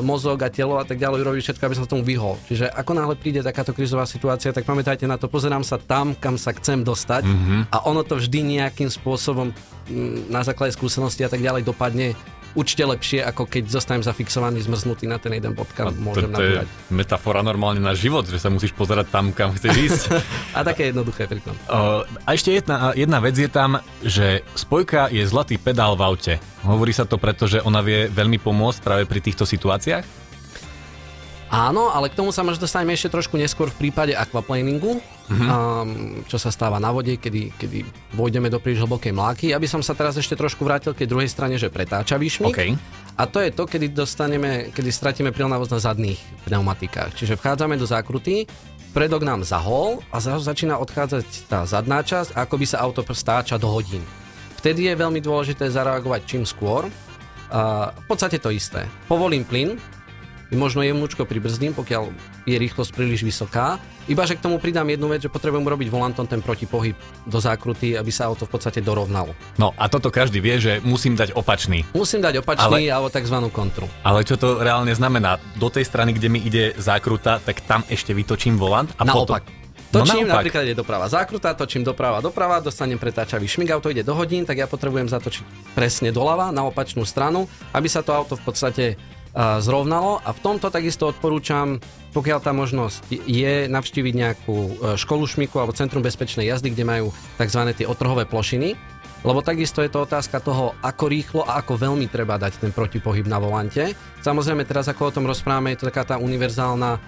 mozog 0.04 0.36
a 0.44 0.52
telo 0.52 0.76
a 0.76 0.84
tak 0.84 1.00
ďalej 1.00 1.24
robiť 1.24 1.42
všetko, 1.42 1.62
aby 1.64 1.74
sa 1.74 1.88
tomu 1.88 2.04
vyhol. 2.04 2.36
Čiže 2.44 2.68
ako 2.68 2.92
náhle 2.92 3.14
príde 3.16 3.40
takáto 3.40 3.72
krizová 3.72 4.04
situácia, 4.04 4.52
tak 4.52 4.68
pamätajte 4.68 5.08
na 5.08 5.16
to, 5.16 5.32
pozerám 5.32 5.64
sa 5.64 5.80
tam, 5.80 6.12
kam 6.12 6.36
sa 6.36 6.52
chcem 6.52 6.84
dostať 6.84 7.24
mm-hmm. 7.24 7.60
a 7.72 7.76
ono 7.88 8.04
to 8.04 8.20
vždy 8.20 8.60
nejakým 8.60 8.92
spôsobom 8.92 9.48
m, 9.48 9.54
na 10.28 10.44
základe 10.44 10.76
skúsenosti 10.76 11.24
a 11.24 11.30
tak 11.32 11.40
ďalej 11.40 11.64
dopadne 11.64 12.12
určite 12.54 12.84
lepšie, 12.84 13.20
ako 13.24 13.48
keď 13.48 13.68
zostanem 13.68 14.02
zafixovaný, 14.04 14.60
zmrznutý 14.64 15.08
na 15.08 15.16
ten 15.16 15.32
jeden 15.36 15.52
bod, 15.56 15.68
kam 15.72 15.92
môžem 15.96 16.32
to, 16.32 16.40
to 16.40 16.44
je 16.44 16.60
metafora 16.92 17.40
normálne 17.40 17.80
na 17.80 17.96
život, 17.96 18.24
že 18.28 18.38
sa 18.40 18.52
musíš 18.52 18.76
pozerať 18.76 19.08
tam, 19.08 19.32
kam 19.32 19.56
chceš 19.56 19.72
ísť. 19.76 20.02
a 20.56 20.64
také 20.64 20.92
jednoduché 20.92 21.28
pritom. 21.28 21.56
Uh, 21.66 22.04
a 22.24 22.36
ešte 22.36 22.52
jedna, 22.52 22.92
jedna 22.92 23.18
vec 23.20 23.36
je 23.36 23.50
tam, 23.50 23.80
že 24.04 24.44
spojka 24.56 25.08
je 25.08 25.24
zlatý 25.24 25.56
pedál 25.56 25.96
v 25.96 26.02
aute. 26.04 26.34
Hovorí 26.62 26.94
sa 26.94 27.08
to 27.08 27.18
preto, 27.18 27.48
že 27.48 27.64
ona 27.64 27.80
vie 27.82 28.06
veľmi 28.06 28.38
pomôcť 28.38 28.80
práve 28.84 29.02
pri 29.08 29.20
týchto 29.24 29.48
situáciách? 29.48 30.31
Áno, 31.52 31.92
ale 31.92 32.08
k 32.08 32.16
tomu 32.16 32.32
sa 32.32 32.40
možno 32.40 32.64
dostaneme 32.64 32.96
ešte 32.96 33.12
trošku 33.12 33.36
neskôr 33.36 33.68
v 33.68 33.76
prípade 33.76 34.16
aquaplaningu, 34.16 35.04
mm-hmm. 35.04 35.48
um, 35.52 35.88
čo 36.24 36.40
sa 36.40 36.48
stáva 36.48 36.80
na 36.80 36.88
vode, 36.88 37.20
kedy, 37.20 37.52
kedy 37.60 37.84
vojdeme 38.16 38.48
do 38.48 38.56
príliš 38.56 38.80
hlbokej 38.88 39.12
mláky. 39.12 39.46
Aby 39.52 39.68
som 39.68 39.84
sa 39.84 39.92
teraz 39.92 40.16
ešte 40.16 40.32
trošku 40.32 40.64
vrátil 40.64 40.96
k 40.96 41.04
druhej 41.04 41.28
strane, 41.28 41.60
že 41.60 41.68
pretáča 41.68 42.16
výšmik. 42.16 42.56
Okay. 42.56 42.72
A 43.20 43.28
to 43.28 43.44
je 43.44 43.52
to, 43.52 43.68
kedy 43.68 43.92
dostaneme, 43.92 44.72
kedy 44.72 44.88
stratíme 44.88 45.28
prilnavosť 45.28 45.72
na 45.76 45.80
zadných 45.92 46.20
pneumatikách. 46.48 47.20
Čiže 47.20 47.36
vchádzame 47.36 47.76
do 47.76 47.84
zákruty, 47.84 48.48
predok 48.96 49.20
nám 49.20 49.44
zahol 49.44 50.00
a 50.08 50.24
zrazu 50.24 50.48
začína 50.48 50.80
odchádzať 50.80 51.52
tá 51.52 51.68
zadná 51.68 52.00
časť, 52.00 52.32
ako 52.32 52.54
by 52.56 52.64
sa 52.64 52.80
auto 52.80 53.04
stáča 53.12 53.60
do 53.60 53.68
hodín. 53.68 54.00
Vtedy 54.56 54.88
je 54.88 54.96
veľmi 54.96 55.20
dôležité 55.20 55.68
zareagovať 55.68 56.24
čím 56.24 56.48
skôr. 56.48 56.88
Uh, 57.52 57.92
v 57.92 58.04
podstate 58.08 58.40
to 58.40 58.48
isté. 58.48 58.88
Povolím 59.04 59.44
plyn, 59.44 59.76
možno 60.56 60.84
jemnúčko 60.84 61.24
pribrzdím, 61.24 61.72
pokiaľ 61.72 62.12
je 62.44 62.56
rýchlosť 62.56 62.90
príliš 62.92 63.24
vysoká. 63.24 63.80
Iba, 64.10 64.26
že 64.26 64.34
k 64.34 64.42
tomu 64.42 64.58
pridám 64.58 64.86
jednu 64.90 65.06
vec, 65.08 65.22
že 65.22 65.30
potrebujem 65.30 65.62
robiť 65.62 65.88
volantom 65.88 66.26
ten 66.26 66.42
protipohyb 66.42 66.98
do 67.24 67.38
zákruty, 67.38 67.94
aby 67.94 68.10
sa 68.10 68.26
auto 68.26 68.44
v 68.44 68.58
podstate 68.58 68.82
dorovnalo. 68.82 69.32
No 69.56 69.70
a 69.78 69.86
toto 69.86 70.10
každý 70.10 70.42
vie, 70.42 70.58
že 70.58 70.72
musím 70.82 71.14
dať 71.14 71.38
opačný. 71.38 71.86
Musím 71.94 72.20
dať 72.20 72.42
opačný 72.42 72.90
ale, 72.90 72.92
alebo 72.92 73.08
tzv. 73.08 73.36
kontru. 73.54 73.86
Ale 74.02 74.26
čo 74.26 74.34
to 74.34 74.58
reálne 74.58 74.90
znamená? 74.92 75.38
Do 75.56 75.70
tej 75.70 75.86
strany, 75.86 76.12
kde 76.12 76.28
mi 76.28 76.42
ide 76.42 76.74
zákruta, 76.76 77.38
tak 77.40 77.62
tam 77.64 77.86
ešte 77.86 78.10
vytočím 78.10 78.58
volant 78.58 78.90
a 78.98 79.06
Naopak. 79.06 79.46
potom... 79.46 79.60
Točím, 79.92 80.24
no 80.24 80.40
napríklad 80.40 80.64
ide 80.64 80.72
doprava 80.72 81.04
zákruta, 81.04 81.52
točím 81.52 81.84
doprava 81.84 82.24
doprava, 82.24 82.64
dostanem 82.64 82.96
pretáčavý 82.96 83.44
šmig, 83.44 83.68
auto 83.76 83.92
ide 83.92 84.00
do 84.00 84.16
hodín, 84.16 84.48
tak 84.48 84.56
ja 84.56 84.64
potrebujem 84.64 85.04
zatočiť 85.04 85.76
presne 85.76 86.08
doľava 86.08 86.48
na 86.48 86.64
opačnú 86.64 87.04
stranu, 87.04 87.44
aby 87.76 87.92
sa 87.92 88.00
to 88.00 88.16
auto 88.16 88.40
v 88.40 88.42
podstate 88.48 88.96
zrovnalo 89.34 90.20
a 90.20 90.30
v 90.36 90.42
tomto 90.44 90.68
takisto 90.68 91.08
odporúčam, 91.08 91.80
pokiaľ 92.12 92.38
tá 92.44 92.52
možnosť 92.52 93.24
je 93.24 93.64
navštíviť 93.72 94.14
nejakú 94.14 94.56
e, 94.56 94.70
školu 95.00 95.24
šmiku 95.24 95.56
alebo 95.56 95.72
centrum 95.72 96.04
bezpečnej 96.04 96.52
jazdy, 96.52 96.76
kde 96.76 96.84
majú 96.84 97.06
tzv. 97.40 97.60
tie 97.72 97.88
otrhové 97.88 98.28
plošiny, 98.28 98.76
Lebo 99.22 99.38
takisto 99.38 99.86
je 99.86 99.90
to 99.90 100.02
otázka 100.02 100.42
toho, 100.42 100.74
ako 100.82 101.04
rýchlo 101.06 101.42
a 101.46 101.62
ako 101.62 101.78
veľmi 101.78 102.10
treba 102.10 102.42
dať 102.42 102.58
ten 102.58 102.74
protipohyb 102.74 103.22
na 103.30 103.38
volante. 103.38 103.94
Samozrejme, 104.18 104.66
teraz 104.66 104.90
ako 104.90 105.02
o 105.08 105.14
tom 105.14 105.30
rozprávame, 105.30 105.70
je 105.72 105.86
to 105.86 105.88
taká 105.94 106.02
tá 106.02 106.16
univerzálna 106.18 106.98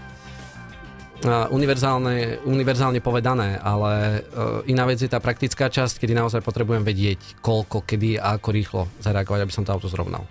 univerzálne, 1.24 2.44
univerzálne 2.44 3.00
povedané, 3.00 3.56
ale 3.56 4.20
uh, 4.20 4.60
iná 4.68 4.84
vec 4.84 5.00
je 5.00 5.08
tá 5.08 5.24
praktická 5.24 5.72
časť, 5.72 5.96
kedy 5.96 6.12
naozaj 6.12 6.44
potrebujem 6.44 6.84
vedieť, 6.84 7.40
koľko, 7.40 7.80
kedy 7.80 8.20
a 8.20 8.36
ako 8.36 8.48
rýchlo 8.52 8.82
zareagovať, 9.00 9.40
aby 9.40 9.52
som 9.54 9.64
to 9.64 9.72
auto 9.72 9.88
zrovnal. 9.88 10.28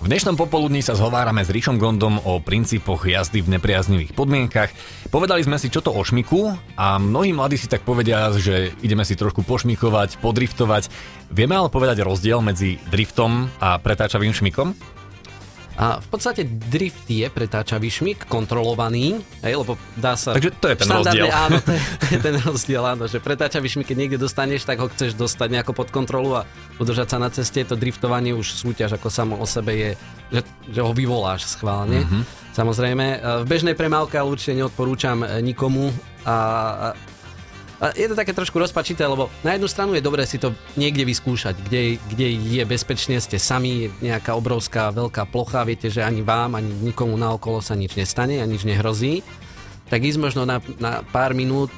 V 0.00 0.06
dnešnom 0.10 0.34
popoludní 0.34 0.82
sa 0.82 0.98
zhovárame 0.98 1.46
s 1.46 1.52
Rišom 1.54 1.78
Gondom 1.78 2.18
o 2.26 2.42
princípoch 2.42 3.06
jazdy 3.06 3.44
v 3.44 3.54
nepriaznivých 3.54 4.16
podmienkach. 4.16 4.74
Povedali 5.12 5.46
sme 5.46 5.60
si, 5.60 5.70
čo 5.70 5.84
to 5.84 5.94
o 5.94 6.02
šmiku 6.02 6.50
a 6.74 6.98
mnohí 6.98 7.30
mladí 7.30 7.54
si 7.54 7.70
tak 7.70 7.86
povedia, 7.86 8.34
že 8.34 8.74
ideme 8.82 9.06
si 9.06 9.14
trošku 9.14 9.46
pošmikovať, 9.46 10.18
podriftovať. 10.18 10.90
Vieme 11.30 11.54
ale 11.54 11.70
povedať 11.70 12.02
rozdiel 12.02 12.42
medzi 12.42 12.82
driftom 12.90 13.46
a 13.62 13.78
pretáčavým 13.78 14.34
šmikom? 14.34 14.93
A 15.74 15.98
v 15.98 16.06
podstate 16.06 16.46
drift 16.46 17.10
je 17.10 17.26
pretáčavý 17.26 17.90
šmik, 17.90 18.30
kontrolovaný, 18.30 19.18
hej, 19.42 19.54
lebo 19.58 19.74
dá 19.98 20.14
sa... 20.14 20.38
Takže 20.38 20.54
to 20.62 20.66
je 20.70 20.76
ten 20.78 20.90
rozdiel. 20.90 21.26
Áno, 21.34 21.58
to 21.58 21.72
je, 21.74 21.80
to 21.82 22.06
je 22.14 22.18
ten 22.22 22.36
rozdiel, 22.48 22.82
áno, 22.86 23.04
že 23.10 23.18
pretáčavý 23.18 23.66
šmik, 23.66 23.90
keď 23.90 23.96
niekde 23.98 24.18
dostaneš, 24.22 24.62
tak 24.62 24.78
ho 24.78 24.86
chceš 24.86 25.18
dostať 25.18 25.48
nejako 25.50 25.74
pod 25.74 25.90
kontrolu 25.90 26.38
a 26.38 26.46
udržať 26.78 27.08
sa 27.10 27.18
na 27.18 27.26
ceste. 27.26 27.66
To 27.66 27.74
driftovanie 27.74 28.30
už 28.30 28.54
súťaž 28.54 29.02
ako 29.02 29.10
samo 29.10 29.34
o 29.42 29.46
sebe 29.50 29.74
je, 29.74 29.90
že, 30.30 30.40
že 30.70 30.80
ho 30.82 30.94
vyvoláš 30.94 31.50
schválne. 31.58 32.06
Mm-hmm. 32.06 32.22
Samozrejme, 32.54 33.06
v 33.42 33.46
bežnej 33.50 33.74
premávke 33.74 34.14
ale 34.14 34.30
určite 34.30 34.54
neodporúčam 34.54 35.26
nikomu 35.42 35.90
a, 36.22 36.94
a 37.84 37.92
je 37.92 38.08
to 38.08 38.16
také 38.16 38.32
trošku 38.32 38.56
rozpačité, 38.56 39.04
lebo 39.04 39.28
na 39.44 39.52
jednu 39.52 39.68
stranu 39.68 39.92
je 39.92 40.00
dobré 40.00 40.24
si 40.24 40.40
to 40.40 40.56
niekde 40.80 41.04
vyskúšať, 41.04 41.52
kde, 41.68 42.00
kde 42.08 42.26
je 42.32 42.64
bezpečne, 42.64 43.20
ste 43.20 43.36
sami, 43.36 43.92
nejaká 44.00 44.32
obrovská 44.32 44.88
veľká 44.88 45.28
plocha, 45.28 45.68
viete, 45.68 45.92
že 45.92 46.00
ani 46.00 46.24
vám, 46.24 46.56
ani 46.56 46.72
nikomu 46.80 47.12
naokolo 47.20 47.60
sa 47.60 47.76
nič 47.76 47.92
nestane 47.92 48.40
a 48.40 48.48
nič 48.48 48.64
nehrozí. 48.64 49.20
Tak 49.92 50.00
ísť 50.00 50.16
možno 50.16 50.48
na, 50.48 50.64
na 50.80 51.04
pár 51.04 51.36
minút 51.36 51.68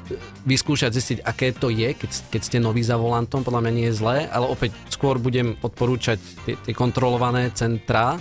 vyskúšať 0.47 0.95
zistiť, 0.95 1.17
aké 1.27 1.51
to 1.51 1.67
je, 1.67 1.91
keď, 1.91 2.11
keď 2.31 2.41
ste 2.41 2.57
noví 2.63 2.79
za 2.79 2.95
volantom, 2.95 3.43
podľa 3.43 3.67
mňa 3.67 3.75
nie 3.75 3.91
je 3.91 3.99
zlé, 3.99 4.17
ale 4.31 4.47
opäť 4.47 4.79
skôr 4.87 5.19
budem 5.19 5.59
odporúčať 5.59 6.23
tie, 6.47 6.55
tie 6.55 6.71
kontrolované 6.71 7.51
centrá, 7.51 8.15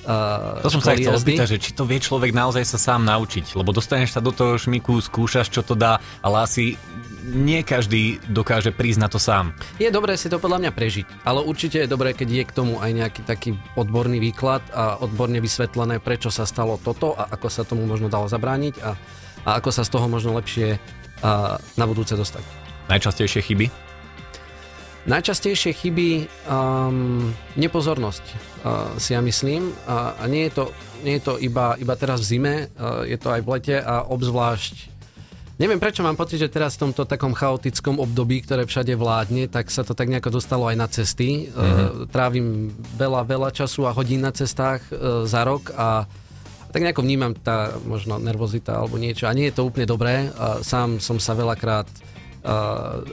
Uh, 0.00 0.64
to 0.64 0.72
som 0.72 0.80
sa 0.80 0.96
chcel 0.96 1.12
spýtať, 1.12 1.46
že 1.56 1.58
či 1.60 1.70
to 1.76 1.84
vie 1.84 2.00
človek 2.00 2.32
naozaj 2.32 2.64
sa 2.64 2.80
sám 2.80 3.04
naučiť, 3.04 3.52
lebo 3.52 3.68
dostaneš 3.68 4.16
sa 4.16 4.24
do 4.24 4.32
toho 4.32 4.56
šmiku, 4.56 4.96
skúšaš, 4.96 5.52
čo 5.52 5.60
to 5.60 5.76
dá, 5.76 6.00
ale 6.24 6.40
asi 6.48 6.80
nie 7.28 7.60
každý 7.60 8.16
dokáže 8.32 8.72
prísť 8.72 9.00
na 9.00 9.08
to 9.12 9.20
sám. 9.20 9.52
Je 9.76 9.92
dobré 9.92 10.16
si 10.16 10.32
to 10.32 10.40
podľa 10.40 10.64
mňa 10.64 10.72
prežiť, 10.72 11.06
ale 11.28 11.44
určite 11.44 11.84
je 11.84 11.88
dobré, 11.88 12.16
keď 12.16 12.28
je 12.32 12.44
k 12.48 12.56
tomu 12.56 12.80
aj 12.80 12.90
nejaký 12.96 13.22
taký 13.28 13.50
odborný 13.76 14.18
výklad 14.24 14.64
a 14.72 14.96
odborne 15.04 15.36
vysvetlené, 15.36 16.00
prečo 16.00 16.32
sa 16.32 16.48
stalo 16.48 16.80
toto 16.80 17.12
a 17.12 17.28
ako 17.28 17.48
sa 17.52 17.68
tomu 17.68 17.84
možno 17.84 18.08
dalo 18.08 18.24
zabrániť 18.24 18.80
a, 18.80 18.96
a 19.44 19.50
ako 19.60 19.68
sa 19.68 19.84
z 19.84 19.92
toho 19.92 20.08
možno 20.08 20.32
lepšie 20.32 20.80
a, 21.20 21.60
na 21.76 21.84
budúce 21.84 22.16
dostať. 22.16 22.42
Najčastejšie 22.88 23.44
chyby? 23.44 23.89
Najčastejšie 25.08 25.72
chyby 25.72 26.28
um, 26.44 27.32
nepozornosť 27.56 28.24
uh, 28.64 28.92
si 29.00 29.16
ja 29.16 29.24
myslím 29.24 29.72
uh, 29.88 30.12
a 30.20 30.28
nie 30.28 30.44
je 30.48 30.60
to, 30.60 30.64
nie 31.00 31.16
je 31.16 31.22
to 31.24 31.34
iba, 31.40 31.72
iba 31.80 31.94
teraz 31.96 32.20
v 32.20 32.28
zime, 32.36 32.54
uh, 32.76 33.08
je 33.08 33.16
to 33.16 33.32
aj 33.32 33.40
v 33.40 33.48
lete 33.48 33.76
a 33.80 34.04
obzvlášť 34.04 35.00
Neviem 35.60 35.76
prečo 35.76 36.00
mám 36.00 36.16
pocit, 36.16 36.40
že 36.40 36.48
teraz 36.48 36.80
v 36.80 36.88
tomto 36.88 37.04
takom 37.04 37.36
chaotickom 37.36 38.00
období, 38.00 38.40
ktoré 38.40 38.64
všade 38.64 38.96
vládne, 38.96 39.44
tak 39.44 39.68
sa 39.68 39.84
to 39.84 39.92
tak 39.92 40.08
nejako 40.08 40.40
dostalo 40.40 40.64
aj 40.64 40.76
na 40.80 40.88
cesty. 40.88 41.52
Mm-hmm. 41.52 42.08
Trávim 42.08 42.72
veľa, 42.96 43.28
veľa 43.28 43.52
času 43.52 43.84
a 43.84 43.92
hodín 43.92 44.24
na 44.24 44.32
cestách 44.32 44.80
uh, 44.88 45.28
za 45.28 45.44
rok 45.44 45.68
a 45.76 46.08
tak 46.72 46.80
nejako 46.80 47.04
vnímam 47.04 47.36
tá 47.36 47.76
možno 47.84 48.16
nervozita 48.16 48.80
alebo 48.80 48.96
niečo. 48.96 49.28
A 49.28 49.36
nie 49.36 49.52
je 49.52 49.60
to 49.60 49.68
úplne 49.68 49.84
dobré. 49.84 50.32
Uh, 50.32 50.64
sám 50.64 50.96
som 50.96 51.20
sa 51.20 51.36
veľakrát 51.36 51.84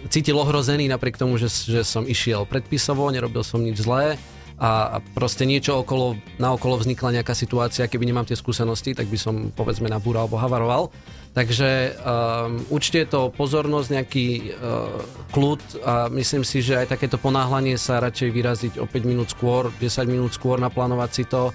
cítil 0.07 0.39
ohrozený 0.39 0.87
napriek 0.87 1.19
tomu, 1.19 1.35
že, 1.35 1.51
že 1.51 1.83
som 1.83 2.07
išiel 2.07 2.47
predpisovo, 2.47 3.11
nerobil 3.11 3.43
som 3.43 3.59
nič 3.59 3.83
zlé 3.83 4.15
a, 4.57 4.97
proste 5.13 5.45
niečo 5.45 5.85
okolo, 5.85 6.17
na 6.41 6.49
okolo 6.57 6.81
vznikla 6.81 7.21
nejaká 7.21 7.37
situácia, 7.37 7.85
keby 7.85 8.09
nemám 8.09 8.25
tie 8.25 8.33
skúsenosti, 8.33 8.97
tak 8.97 9.05
by 9.05 9.17
som 9.19 9.53
povedzme 9.53 9.85
nabúral 9.85 10.25
alebo 10.25 10.41
havaroval. 10.41 10.89
Takže 11.37 11.93
um, 12.01 12.65
určite 12.73 13.05
je 13.05 13.09
to 13.13 13.21
pozornosť, 13.29 13.93
nejaký 13.93 14.57
uh, 14.57 14.97
kľud 15.29 15.61
a 15.85 16.09
myslím 16.09 16.41
si, 16.41 16.65
že 16.65 16.81
aj 16.81 16.97
takéto 16.97 17.21
ponáhľanie 17.21 17.77
sa 17.77 18.01
radšej 18.01 18.29
vyraziť 18.33 18.73
o 18.81 18.89
5 18.89 19.05
minút 19.05 19.29
skôr, 19.29 19.69
10 19.77 20.09
minút 20.09 20.33
skôr, 20.33 20.57
naplánovať 20.57 21.09
si 21.13 21.23
to 21.29 21.53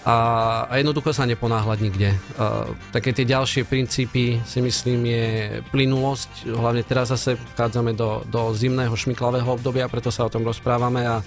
a, 0.00 0.16
a 0.64 0.72
jednoducho 0.80 1.12
sa 1.12 1.28
neponáhľať 1.28 1.78
nikde. 1.84 2.16
Uh, 2.40 2.72
také 2.88 3.12
tie 3.12 3.28
ďalšie 3.28 3.68
princípy 3.68 4.40
si 4.48 4.58
myslím 4.64 5.00
je 5.04 5.26
plynulosť, 5.68 6.48
hlavne 6.56 6.80
teraz 6.80 7.12
zase 7.12 7.36
vchádzame 7.36 7.92
do, 7.92 8.24
do 8.32 8.56
zimného 8.56 8.96
šmiklavého 8.96 9.44
obdobia, 9.44 9.92
preto 9.92 10.08
sa 10.08 10.24
o 10.24 10.32
tom 10.32 10.40
rozprávame 10.48 11.04
a 11.04 11.20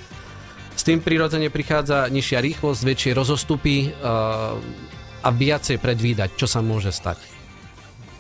s 0.74 0.82
tým 0.82 1.06
prirodzene 1.06 1.53
prichádza 1.53 2.10
nižšia 2.10 2.42
rýchlosť, 2.42 2.82
väčšie 2.82 3.12
rozostupy 3.13 3.94
uh, 3.94 4.58
a 5.22 5.30
viacej 5.30 5.77
predvídať, 5.77 6.34
čo 6.34 6.50
sa 6.50 6.65
môže 6.65 6.89
stať. 6.89 7.22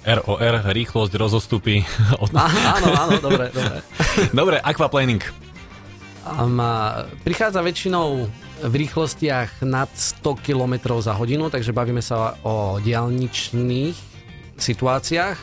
ROR, 0.05 0.69
rýchlosť, 0.69 1.13
rozostupy. 1.17 1.81
Od... 2.23 2.29
Áno, 2.35 2.87
áno, 2.93 3.17
dobre, 3.17 3.49
dobre. 3.49 3.81
dobre, 4.29 4.55
aquaplaning. 4.61 5.42
Um, 6.23 6.55
prichádza 7.27 7.59
väčšinou 7.59 8.31
v 8.63 8.73
rýchlostiach 8.73 9.59
nad 9.67 9.91
100 9.91 10.39
km 10.39 10.95
za 11.03 11.11
hodinu, 11.19 11.51
takže 11.51 11.75
bavíme 11.75 11.99
sa 11.99 12.39
o 12.47 12.79
diálničných 12.79 13.97
situáciách. 14.55 15.37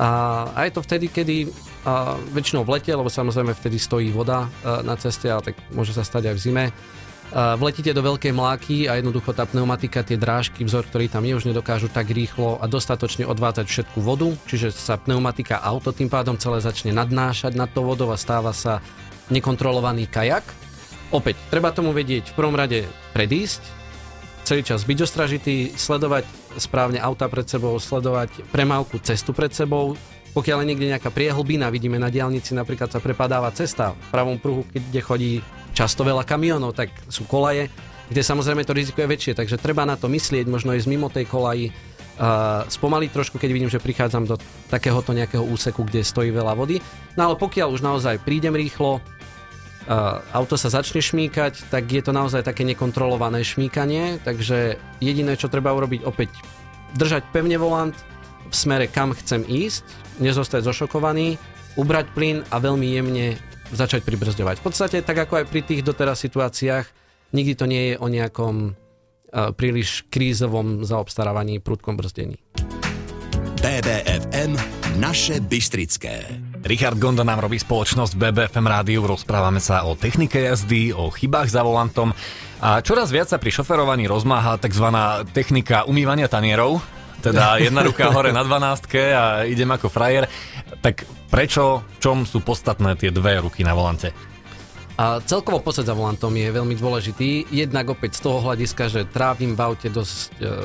A, 0.00 0.08
a 0.54 0.58
je 0.64 0.72
to 0.72 0.80
vtedy, 0.86 1.06
kedy 1.10 1.36
a 1.80 2.20
väčšinou 2.36 2.60
v 2.68 2.76
lete, 2.76 2.92
lebo 2.92 3.08
samozrejme 3.08 3.56
vtedy 3.56 3.80
stojí 3.80 4.12
voda 4.12 4.52
na 4.84 5.00
ceste, 5.00 5.32
ale 5.32 5.40
tak 5.40 5.56
môže 5.72 5.96
sa 5.96 6.04
stať 6.04 6.28
aj 6.28 6.34
v 6.36 6.42
zime 6.44 6.64
vletíte 7.30 7.94
do 7.94 8.02
veľkej 8.02 8.32
mláky 8.34 8.76
a 8.90 8.98
jednoducho 8.98 9.30
tá 9.30 9.46
pneumatika, 9.46 10.02
tie 10.02 10.18
drážky, 10.18 10.66
vzor, 10.66 10.90
ktorý 10.90 11.06
tam 11.06 11.22
je, 11.22 11.38
už 11.38 11.46
nedokážu 11.46 11.86
tak 11.86 12.10
rýchlo 12.10 12.58
a 12.58 12.66
dostatočne 12.66 13.22
odvádzať 13.22 13.66
všetku 13.70 14.02
vodu, 14.02 14.34
čiže 14.50 14.74
sa 14.74 14.98
pneumatika 14.98 15.62
auto 15.62 15.94
tým 15.94 16.10
pádom 16.10 16.34
celé 16.34 16.58
začne 16.58 16.90
nadnášať 16.90 17.54
nad 17.54 17.70
to 17.70 17.86
vodou 17.86 18.10
a 18.10 18.18
stáva 18.18 18.50
sa 18.50 18.82
nekontrolovaný 19.30 20.10
kajak. 20.10 20.44
Opäť, 21.10 21.38
treba 21.50 21.74
tomu 21.74 21.90
vedieť 21.90 22.30
v 22.30 22.36
prvom 22.38 22.54
rade 22.54 22.86
predísť, 23.14 23.62
celý 24.46 24.62
čas 24.62 24.86
byť 24.86 24.98
ostražitý, 25.02 25.74
sledovať 25.74 26.26
správne 26.58 26.98
auta 26.98 27.30
pred 27.30 27.46
sebou, 27.46 27.78
sledovať 27.78 28.46
premávku 28.50 28.98
cestu 29.02 29.30
pred 29.30 29.50
sebou, 29.54 29.94
pokiaľ 30.30 30.62
je 30.62 30.68
niekde 30.70 30.90
nejaká 30.94 31.10
priehlbina, 31.10 31.74
vidíme 31.74 31.98
na 31.98 32.06
diálnici 32.06 32.54
napríklad 32.54 32.90
sa 32.90 33.02
prepadáva 33.02 33.50
cesta 33.50 33.98
v 33.98 34.06
pravom 34.14 34.38
pruhu, 34.38 34.62
kde 34.70 35.00
chodí 35.02 35.32
často 35.74 36.06
veľa 36.06 36.22
kamionov, 36.22 36.78
tak 36.78 36.94
sú 37.10 37.26
kolaje, 37.26 37.66
kde 38.10 38.22
samozrejme 38.22 38.62
to 38.62 38.74
riziko 38.74 39.02
je 39.02 39.10
väčšie, 39.10 39.32
takže 39.34 39.58
treba 39.58 39.82
na 39.82 39.98
to 39.98 40.06
myslieť, 40.06 40.46
možno 40.46 40.74
ísť 40.74 40.86
mimo 40.86 41.10
tej 41.10 41.26
kolaji, 41.26 41.70
uh, 41.70 42.62
spomaliť 42.66 43.10
trošku, 43.10 43.42
keď 43.42 43.50
vidím, 43.50 43.70
že 43.70 43.82
prichádzam 43.82 44.30
do 44.30 44.38
takéhoto 44.70 45.10
nejakého 45.10 45.42
úseku, 45.42 45.82
kde 45.82 46.06
stojí 46.06 46.30
veľa 46.30 46.54
vody. 46.54 46.78
No 47.18 47.30
ale 47.30 47.34
pokiaľ 47.34 47.74
už 47.74 47.82
naozaj 47.82 48.22
prídem 48.22 48.54
rýchlo, 48.54 49.02
auto 50.32 50.60
sa 50.60 50.68
začne 50.68 51.00
šmíkať, 51.00 51.72
tak 51.72 51.88
je 51.88 52.02
to 52.04 52.12
naozaj 52.12 52.44
také 52.44 52.66
nekontrolované 52.68 53.40
šmíkanie, 53.40 54.20
takže 54.20 54.76
jediné, 55.00 55.34
čo 55.40 55.48
treba 55.48 55.72
urobiť, 55.72 56.04
opäť 56.04 56.30
držať 56.98 57.30
pevne 57.32 57.56
volant 57.56 57.96
v 58.50 58.54
smere, 58.54 58.86
kam 58.90 59.14
chcem 59.14 59.46
ísť, 59.46 59.84
nezostať 60.18 60.66
zošokovaný, 60.66 61.38
ubrať 61.78 62.06
plyn 62.12 62.42
a 62.50 62.58
veľmi 62.58 62.86
jemne 62.90 63.26
začať 63.70 64.02
pribrzďovať. 64.02 64.58
V 64.58 64.64
podstate 64.66 64.98
tak 65.06 65.16
ako 65.16 65.42
aj 65.42 65.46
pri 65.46 65.62
tých 65.62 65.86
doteraz 65.86 66.18
situáciách, 66.18 66.86
nikdy 67.30 67.52
to 67.54 67.64
nie 67.70 67.94
je 67.94 67.96
o 68.02 68.06
nejakom 68.10 68.74
uh, 68.74 69.54
príliš 69.54 70.02
krízovom 70.10 70.82
zaobstarávaní 70.82 71.62
prudkom 71.62 71.94
brzdení. 71.94 72.42
BBFM 73.62 74.58
Naše 74.98 75.38
Bystrické. 75.38 76.49
Richard 76.60 77.00
Gonda 77.00 77.24
nám 77.24 77.40
robí 77.40 77.56
spoločnosť 77.56 78.20
BBFM 78.20 78.66
rádiu, 78.68 79.00
rozprávame 79.08 79.64
sa 79.64 79.88
o 79.88 79.96
technike 79.96 80.44
jazdy, 80.44 80.92
o 80.92 81.08
chybách 81.08 81.48
za 81.48 81.64
volantom 81.64 82.12
a 82.60 82.84
čoraz 82.84 83.08
viac 83.08 83.32
sa 83.32 83.40
pri 83.40 83.48
šoferovaní 83.48 84.04
rozmáha 84.04 84.60
tzv. 84.60 84.92
technika 85.32 85.88
umývania 85.88 86.28
tanierov, 86.28 86.84
teda 87.24 87.56
jedna 87.64 87.80
ruka 87.80 88.12
hore 88.12 88.36
na 88.36 88.44
12 88.44 88.92
a 89.16 89.48
idem 89.48 89.72
ako 89.72 89.88
frajer. 89.88 90.28
Tak 90.84 91.08
prečo, 91.32 91.80
v 91.80 91.98
čom 92.00 92.28
sú 92.28 92.44
podstatné 92.44 92.92
tie 93.00 93.08
dve 93.08 93.40
ruky 93.40 93.64
na 93.64 93.72
volante? 93.72 94.12
A 95.00 95.16
celkovo 95.24 95.64
posed 95.64 95.88
za 95.88 95.96
volantom 95.96 96.28
je 96.36 96.52
veľmi 96.52 96.76
dôležitý, 96.76 97.48
jednak 97.48 97.88
opäť 97.88 98.20
z 98.20 98.28
toho 98.28 98.44
hľadiska, 98.44 98.92
že 98.92 99.08
trávim 99.08 99.56
v 99.56 99.60
aute 99.64 99.88
dosť 99.88 100.28
e, 100.36 100.60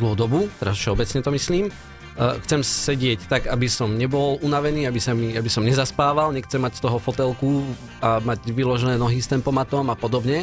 dlhú 0.00 0.16
dobu, 0.16 0.48
teraz 0.56 0.80
všeobecne 0.80 1.20
to 1.20 1.28
myslím, 1.36 1.64
chcem 2.18 2.66
sedieť 2.66 3.30
tak, 3.30 3.42
aby 3.46 3.70
som 3.70 3.94
nebol 3.94 4.42
unavený, 4.42 4.90
aby, 4.90 4.98
sa 4.98 5.14
mi, 5.14 5.38
aby 5.38 5.46
som 5.46 5.62
nezaspával, 5.62 6.34
nechcem 6.34 6.58
mať 6.58 6.82
z 6.82 6.84
toho 6.90 6.98
fotelku 6.98 7.62
a 8.02 8.18
mať 8.18 8.50
vyložené 8.50 8.98
nohy 8.98 9.22
s 9.22 9.30
tempomatom 9.30 9.86
a 9.86 9.94
podobne, 9.94 10.42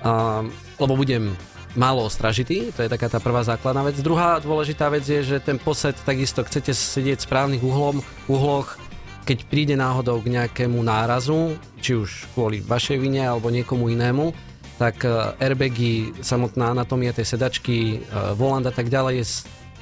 uh, 0.00 0.40
lebo 0.80 0.96
budem 0.96 1.36
málo 1.76 2.06
ostražitý, 2.06 2.72
to 2.72 2.86
je 2.86 2.88
taká 2.88 3.10
tá 3.10 3.18
prvá 3.18 3.42
základná 3.42 3.82
vec. 3.84 3.98
Druhá 3.98 4.38
dôležitá 4.38 4.88
vec 4.88 5.04
je, 5.04 5.20
že 5.20 5.42
ten 5.42 5.58
posed 5.58 5.98
takisto 6.06 6.46
chcete 6.46 6.72
sedieť 6.72 7.20
v 7.20 7.26
správnych 7.26 7.62
uhlom, 7.62 8.00
uhloch, 8.30 8.78
keď 9.26 9.38
príde 9.50 9.74
náhodou 9.74 10.22
k 10.22 10.30
nejakému 10.40 10.78
nárazu, 10.80 11.58
či 11.82 11.98
už 11.98 12.30
kvôli 12.32 12.62
vašej 12.62 12.96
vine 13.00 13.26
alebo 13.26 13.50
niekomu 13.50 13.90
inému, 13.90 14.30
tak 14.76 15.02
e, 15.02 15.10
airbagy, 15.40 16.14
samotná 16.20 16.76
anatómia 16.76 17.16
tej 17.16 17.34
sedačky, 17.34 17.76
e, 17.76 17.96
volant 18.36 18.66
a 18.68 18.74
tak 18.74 18.92
ďalej 18.92 19.24
je, 19.24 19.26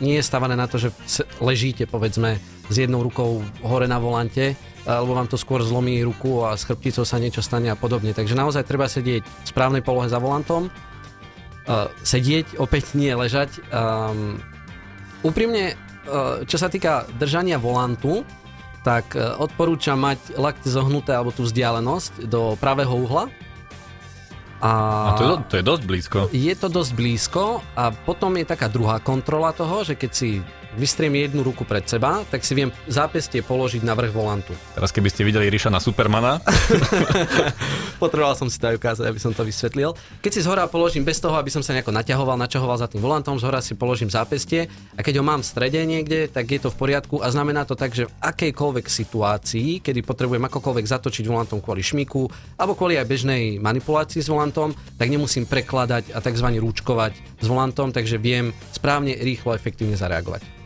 nie 0.02 0.18
je 0.18 0.26
stavané 0.26 0.58
na 0.58 0.66
to, 0.66 0.82
že 0.82 0.90
ležíte 1.38 1.86
povedzme 1.86 2.42
s 2.66 2.74
jednou 2.74 3.06
rukou 3.06 3.40
hore 3.62 3.86
na 3.86 4.02
volante, 4.02 4.58
alebo 4.82 5.14
vám 5.14 5.30
to 5.30 5.38
skôr 5.38 5.62
zlomí 5.62 6.02
ruku 6.02 6.42
a 6.42 6.58
s 6.58 6.66
chrbticou 6.66 7.06
sa 7.06 7.22
niečo 7.22 7.38
stane 7.38 7.70
a 7.70 7.78
podobne. 7.78 8.10
Takže 8.10 8.34
naozaj 8.34 8.66
treba 8.66 8.90
sedieť 8.90 9.22
v 9.22 9.46
správnej 9.46 9.80
polohe 9.86 10.10
za 10.10 10.18
volantom, 10.18 10.66
uh, 10.66 11.86
sedieť, 12.02 12.58
opäť 12.58 12.98
nie 12.98 13.14
ležať. 13.14 13.62
Um, 13.70 14.42
úprimne, 15.22 15.78
uh, 16.10 16.42
čo 16.42 16.58
sa 16.58 16.66
týka 16.66 17.06
držania 17.22 17.62
volantu, 17.62 18.26
tak 18.82 19.14
uh, 19.14 19.38
odporúčam 19.38 20.02
mať 20.02 20.34
lakte 20.34 20.66
zohnuté 20.66 21.14
alebo 21.14 21.30
tú 21.30 21.46
vzdialenosť 21.46 22.26
do 22.26 22.58
pravého 22.58 22.90
uhla. 23.06 23.30
A, 24.62 24.72
a 25.10 25.10
to, 25.18 25.22
je, 25.26 25.30
to 25.50 25.54
je 25.58 25.64
dosť 25.66 25.82
blízko. 25.82 26.18
Je 26.30 26.54
to 26.54 26.70
dosť 26.70 26.92
blízko 26.94 27.44
a 27.74 27.90
potom 27.90 28.38
je 28.38 28.46
taká 28.46 28.70
druhá 28.70 29.02
kontrola 29.02 29.50
toho, 29.50 29.82
že 29.82 29.98
keď 29.98 30.10
si 30.14 30.38
vystriem 30.76 31.12
jednu 31.14 31.44
ruku 31.44 31.64
pred 31.68 31.84
seba, 31.84 32.24
tak 32.28 32.44
si 32.44 32.56
viem 32.56 32.72
zápestie 32.88 33.44
položiť 33.44 33.84
na 33.84 33.92
vrch 33.92 34.12
volantu. 34.12 34.52
Teraz 34.72 34.90
keby 34.94 35.08
ste 35.12 35.26
videli 35.26 35.52
Ríša 35.52 35.68
na 35.68 35.80
Supermana. 35.82 36.40
Potreboval 38.02 38.34
som 38.34 38.48
si 38.48 38.58
to 38.58 38.72
aj 38.72 38.76
ukázať, 38.80 39.04
aby 39.06 39.20
som 39.20 39.30
to 39.36 39.46
vysvetlil. 39.46 39.94
Keď 40.24 40.30
si 40.32 40.40
z 40.42 40.48
hora 40.48 40.66
položím 40.66 41.04
bez 41.06 41.20
toho, 41.20 41.36
aby 41.36 41.52
som 41.52 41.60
sa 41.60 41.76
nejako 41.76 41.94
naťahoval, 41.94 42.36
načahoval 42.40 42.80
za 42.80 42.88
tým 42.88 43.04
volantom, 43.04 43.38
z 43.38 43.46
hora 43.46 43.60
si 43.62 43.76
položím 43.78 44.10
zápestie 44.10 44.66
a 44.96 45.00
keď 45.04 45.20
ho 45.20 45.24
mám 45.24 45.44
v 45.44 45.50
strede 45.50 45.80
niekde, 45.84 46.26
tak 46.26 46.50
je 46.50 46.60
to 46.62 46.72
v 46.72 46.78
poriadku 46.80 47.20
a 47.20 47.30
znamená 47.30 47.62
to 47.68 47.76
tak, 47.78 47.92
že 47.94 48.08
v 48.08 48.14
akejkoľvek 48.24 48.86
situácii, 48.88 49.84
kedy 49.84 50.00
potrebujem 50.02 50.42
akokoľvek 50.48 50.86
zatočiť 50.88 51.24
volantom 51.28 51.60
kvôli 51.62 51.84
šmiku 51.84 52.26
alebo 52.58 52.74
kvôli 52.74 52.98
aj 52.98 53.06
bežnej 53.06 53.42
manipulácii 53.62 54.24
s 54.24 54.32
volantom, 54.32 54.74
tak 54.98 55.12
nemusím 55.12 55.46
prekladať 55.46 56.16
a 56.16 56.18
tzv. 56.18 56.48
rúčkovať 56.58 57.12
s 57.38 57.46
volantom, 57.46 57.94
takže 57.94 58.18
viem 58.18 58.50
správne, 58.74 59.14
rýchlo, 59.14 59.54
efektívne 59.54 59.94
zareagovať. 59.94 60.61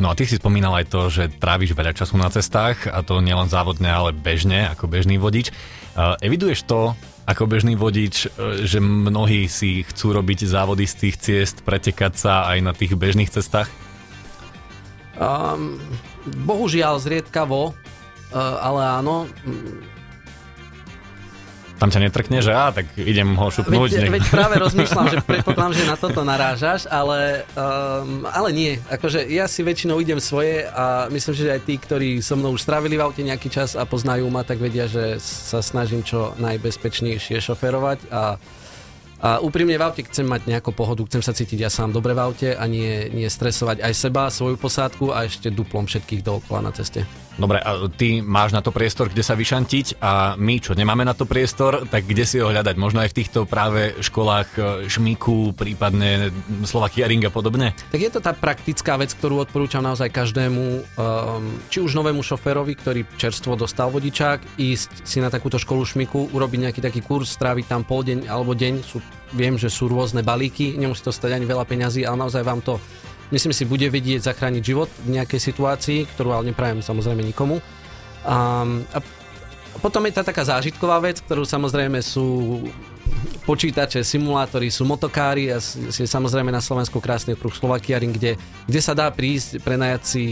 No 0.00 0.08
a 0.08 0.16
ty 0.16 0.24
si 0.24 0.40
spomínal 0.40 0.72
aj 0.80 0.86
to, 0.88 1.12
že 1.12 1.28
tráviš 1.36 1.76
veľa 1.76 1.92
času 1.92 2.16
na 2.16 2.32
cestách 2.32 2.88
a 2.88 3.04
to 3.04 3.20
nielen 3.20 3.52
závodne, 3.52 3.92
ale 3.92 4.16
bežne 4.16 4.72
ako 4.72 4.88
bežný 4.88 5.20
vodič. 5.20 5.52
Eviduješ 6.24 6.64
to 6.64 6.96
ako 7.28 7.46
bežný 7.46 7.78
vodič, 7.78 8.26
e, 8.26 8.66
že 8.66 8.82
mnohí 8.82 9.46
si 9.46 9.86
chcú 9.86 10.16
robiť 10.18 10.50
závody 10.50 10.82
z 10.82 10.94
tých 10.98 11.16
ciest, 11.20 11.56
pretekať 11.62 12.18
sa 12.18 12.50
aj 12.50 12.58
na 12.58 12.72
tých 12.74 12.98
bežných 12.98 13.30
cestách? 13.30 13.70
Um, 15.20 15.78
bohužiaľ 16.48 16.96
zriedkavo, 16.96 17.70
uh, 17.70 17.76
ale 18.34 18.82
áno, 18.82 19.28
tam 21.80 21.88
ťa 21.88 22.12
netrkne, 22.12 22.44
že 22.44 22.52
á, 22.52 22.68
tak 22.76 22.92
idem 23.00 23.32
ho 23.40 23.48
šupnúť. 23.48 24.04
Veď, 24.04 24.12
veď 24.12 24.24
práve 24.28 24.60
rozmýšľam, 24.60 25.06
že 25.08 25.18
predpokladám, 25.32 25.72
že 25.72 25.84
na 25.88 25.96
toto 25.96 26.20
narážaš, 26.20 26.84
ale, 26.84 27.48
um, 27.56 28.28
ale 28.28 28.52
nie. 28.52 28.76
Akože 28.92 29.24
ja 29.24 29.48
si 29.48 29.64
väčšinou 29.64 29.96
idem 29.96 30.20
svoje 30.20 30.68
a 30.68 31.08
myslím, 31.08 31.32
že 31.32 31.56
aj 31.56 31.64
tí, 31.64 31.80
ktorí 31.80 32.20
so 32.20 32.36
mnou 32.36 32.52
už 32.52 32.60
strávili 32.60 33.00
v 33.00 33.08
aute 33.08 33.24
nejaký 33.24 33.48
čas 33.48 33.80
a 33.80 33.88
poznajú 33.88 34.28
ma, 34.28 34.44
tak 34.44 34.60
vedia, 34.60 34.84
že 34.84 35.16
sa 35.24 35.64
snažím 35.64 36.04
čo 36.04 36.36
najbezpečnejšie 36.36 37.40
šoferovať 37.40 38.12
a 38.12 38.36
a 39.20 39.36
úprimne 39.44 39.76
v 39.76 39.84
aute 39.84 40.00
chcem 40.00 40.24
mať 40.24 40.48
nejakú 40.48 40.72
pohodu, 40.72 41.04
chcem 41.04 41.20
sa 41.20 41.36
cítiť 41.36 41.60
ja 41.60 41.68
sám 41.68 41.92
dobre 41.92 42.16
v 42.16 42.24
aute 42.24 42.48
a 42.56 42.64
nie, 42.64 43.12
nie 43.12 43.28
stresovať 43.28 43.84
aj 43.84 43.92
seba, 43.92 44.32
svoju 44.32 44.56
posádku 44.56 45.12
a 45.12 45.28
ešte 45.28 45.52
duplom 45.52 45.84
všetkých 45.84 46.24
dookola 46.24 46.64
na 46.64 46.72
ceste. 46.72 47.04
Dobre, 47.38 47.62
a 47.62 47.86
ty 47.94 48.18
máš 48.20 48.50
na 48.50 48.60
to 48.64 48.74
priestor, 48.74 49.06
kde 49.06 49.22
sa 49.22 49.38
vyšantiť 49.38 50.02
a 50.02 50.34
my, 50.34 50.58
čo 50.58 50.74
nemáme 50.74 51.06
na 51.06 51.14
to 51.14 51.28
priestor, 51.28 51.86
tak 51.86 52.08
kde 52.08 52.26
si 52.26 52.42
ho 52.42 52.50
hľadať? 52.50 52.74
Možno 52.74 53.00
aj 53.00 53.14
v 53.14 53.18
týchto 53.22 53.46
práve 53.46 53.94
školách 54.02 54.48
e, 54.58 54.60
Šmiku, 54.90 55.54
prípadne 55.54 56.34
Slovakia 56.66 57.06
Ring 57.06 57.22
a 57.22 57.32
podobne? 57.32 57.72
Tak 57.94 58.00
je 58.02 58.10
to 58.10 58.20
tá 58.20 58.34
praktická 58.34 58.98
vec, 58.98 59.14
ktorú 59.14 59.40
odporúčam 59.46 59.80
naozaj 59.80 60.10
každému, 60.10 60.64
um, 60.80 60.82
či 61.70 61.78
už 61.78 61.94
novému 61.94 62.20
šoférovi, 62.20 62.74
ktorý 62.76 63.00
čerstvo 63.14 63.54
dostal 63.54 63.88
vodičák, 63.94 64.58
ísť 64.58 65.06
si 65.06 65.22
na 65.22 65.30
takúto 65.30 65.56
školu 65.56 65.86
Šmiku, 65.86 66.34
urobiť 66.34 66.58
nejaký 66.68 66.80
taký 66.82 67.00
kurz, 67.00 67.32
stráviť 67.32 67.70
tam 67.70 67.86
pol 67.86 68.02
deň 68.04 68.26
alebo 68.26 68.52
deň. 68.52 68.74
Sú, 68.82 68.98
viem, 69.32 69.54
že 69.56 69.70
sú 69.70 69.86
rôzne 69.86 70.20
balíky, 70.26 70.74
nemusí 70.76 71.00
to 71.06 71.14
stať 71.14 71.38
ani 71.38 71.46
veľa 71.46 71.64
peňazí, 71.64 72.02
ale 72.04 72.26
naozaj 72.26 72.42
vám 72.42 72.60
to 72.60 72.76
myslím 73.30 73.54
si, 73.54 73.66
bude 73.66 73.86
vedieť 73.90 74.26
zachrániť 74.30 74.62
život 74.62 74.90
v 75.06 75.18
nejakej 75.18 75.40
situácii, 75.40 75.98
ktorú 76.14 76.34
ale 76.34 76.50
neprajem 76.54 76.82
samozrejme 76.82 77.22
nikomu. 77.22 77.62
A, 78.26 78.66
a 78.94 78.98
potom 79.80 80.04
je 80.06 80.12
tá 80.12 80.22
taká 80.26 80.44
zážitková 80.44 81.00
vec, 81.00 81.22
ktorú 81.24 81.46
samozrejme 81.46 82.02
sú 82.02 82.60
počítače, 83.42 84.06
simulátory, 84.06 84.70
sú 84.70 84.86
motokári 84.86 85.50
a 85.50 85.58
je 85.90 86.06
samozrejme 86.06 86.52
na 86.52 86.62
Slovensku 86.62 87.02
krásny 87.02 87.34
okruh 87.34 87.50
Slovakiaring, 87.50 88.14
kde, 88.14 88.38
kde 88.70 88.80
sa 88.80 88.94
dá 88.94 89.10
prísť, 89.10 89.58
prenajať 89.60 90.02
si 90.04 90.24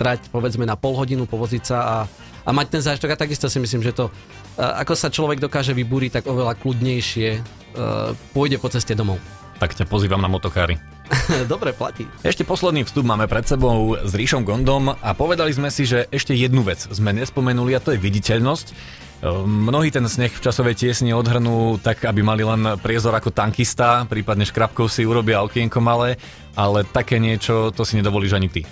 trať 0.00 0.32
povedzme 0.32 0.64
na 0.64 0.78
pol 0.78 0.96
hodinu, 0.96 1.28
povoziť 1.28 1.62
sa 1.62 1.78
a, 1.84 1.96
a 2.44 2.50
mať 2.50 2.66
ten 2.70 2.82
zážitok 2.82 3.12
a 3.12 3.20
takisto 3.20 3.46
si 3.50 3.60
myslím, 3.60 3.84
že 3.84 3.92
to 3.92 4.08
ako 4.54 4.94
sa 4.94 5.10
človek 5.10 5.42
dokáže 5.42 5.74
vybúriť, 5.74 6.22
tak 6.22 6.30
oveľa 6.30 6.54
kľudnejšie 6.62 7.42
pôjde 8.30 8.56
po 8.62 8.70
ceste 8.70 8.94
domov. 8.94 9.18
Tak 9.58 9.74
ťa 9.74 9.90
pozývam 9.90 10.22
na 10.22 10.30
motokári. 10.30 10.93
Dobre, 11.52 11.76
platí. 11.76 12.08
Ešte 12.24 12.48
posledný 12.48 12.84
vstup 12.88 13.04
máme 13.04 13.28
pred 13.28 13.44
sebou 13.44 13.96
s 14.00 14.12
Ríšom 14.16 14.42
Gondom 14.44 14.96
a 14.96 15.10
povedali 15.12 15.52
sme 15.52 15.68
si, 15.68 15.84
že 15.84 16.08
ešte 16.08 16.32
jednu 16.32 16.64
vec 16.64 16.80
sme 16.80 17.12
nespomenuli 17.12 17.76
a 17.76 17.82
to 17.82 17.92
je 17.92 18.00
viditeľnosť. 18.00 18.66
E, 18.70 18.74
mnohí 19.44 19.92
ten 19.92 20.04
sneh 20.08 20.32
v 20.32 20.44
časovej 20.44 20.74
tiesni 20.80 21.12
odhrnú 21.12 21.76
tak, 21.80 22.08
aby 22.08 22.24
mali 22.24 22.42
len 22.42 22.80
priezor 22.80 23.12
ako 23.12 23.36
tankista, 23.36 24.08
prípadne 24.08 24.48
škrabkou 24.48 24.88
si 24.88 25.04
urobia 25.04 25.44
okienko 25.44 25.78
malé, 25.84 26.16
ale 26.56 26.88
také 26.88 27.20
niečo 27.20 27.68
to 27.70 27.84
si 27.84 28.00
nedovolíš 28.00 28.36
ani 28.36 28.48
ty. 28.48 28.62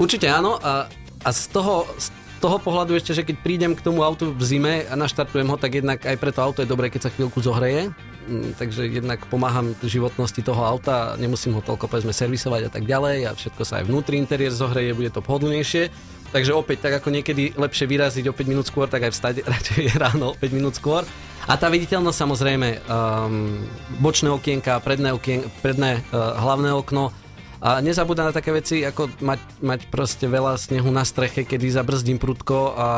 Určite 0.00 0.32
áno 0.32 0.56
a, 0.56 0.88
a 1.20 1.30
z 1.30 1.52
toho, 1.52 1.84
z 2.00 2.08
toho 2.40 2.56
pohľadu 2.56 2.96
ešte, 2.96 3.12
že 3.12 3.28
keď 3.28 3.36
prídem 3.44 3.72
k 3.76 3.84
tomu 3.84 4.00
autu 4.00 4.32
v 4.32 4.40
zime 4.40 4.74
a 4.88 4.96
naštartujem 4.96 5.44
ho, 5.44 5.60
tak 5.60 5.76
jednak 5.76 6.00
aj 6.00 6.16
pre 6.16 6.32
to 6.32 6.40
auto 6.40 6.64
je 6.64 6.72
dobré, 6.72 6.88
keď 6.88 7.08
sa 7.08 7.12
chvíľku 7.12 7.44
zohreje. 7.44 7.92
Mm, 8.28 8.52
takže 8.58 8.84
jednak 8.84 9.24
pomáham 9.32 9.72
životnosti 9.80 10.44
toho 10.44 10.60
auta, 10.60 11.16
nemusím 11.16 11.56
ho 11.56 11.64
toľko 11.64 11.88
povedzme 11.88 12.12
servisovať 12.12 12.68
a 12.68 12.70
tak 12.70 12.84
ďalej 12.84 13.16
a 13.26 13.30
všetko 13.32 13.62
sa 13.64 13.80
aj 13.80 13.88
vnútri 13.88 14.20
interiér 14.20 14.52
zohreje, 14.52 14.92
bude 14.92 15.08
to 15.08 15.24
pohodlnejšie. 15.24 15.88
Takže 16.30 16.54
opäť, 16.54 16.86
tak 16.86 17.02
ako 17.02 17.10
niekedy 17.10 17.58
lepšie 17.58 17.90
vyraziť 17.90 18.30
o 18.30 18.36
5 18.36 18.46
minút 18.46 18.66
skôr, 18.70 18.86
tak 18.86 19.08
aj 19.08 19.12
vstať 19.16 19.34
radšej 19.52 19.98
ráno 19.98 20.32
o 20.32 20.38
5 20.38 20.56
minút 20.56 20.76
skôr. 20.76 21.02
A 21.48 21.56
tá 21.56 21.72
viditeľnosť 21.72 22.18
samozrejme, 22.20 22.68
um, 22.86 23.64
bočné 23.98 24.28
okienka, 24.30 24.78
predné, 24.84 25.10
okien, 25.16 25.48
predné 25.64 26.04
uh, 26.12 26.38
hlavné 26.38 26.70
okno, 26.76 27.10
a 27.60 27.76
nezabúda 27.84 28.24
na 28.24 28.32
také 28.32 28.56
veci, 28.56 28.80
ako 28.80 29.20
mať, 29.20 29.40
mať 29.60 29.80
proste 29.92 30.24
veľa 30.24 30.56
snehu 30.56 30.88
na 30.88 31.04
streche, 31.04 31.44
kedy 31.44 31.68
zabrzdím 31.68 32.16
prudko 32.16 32.72
a, 32.72 32.80
a 32.80 32.88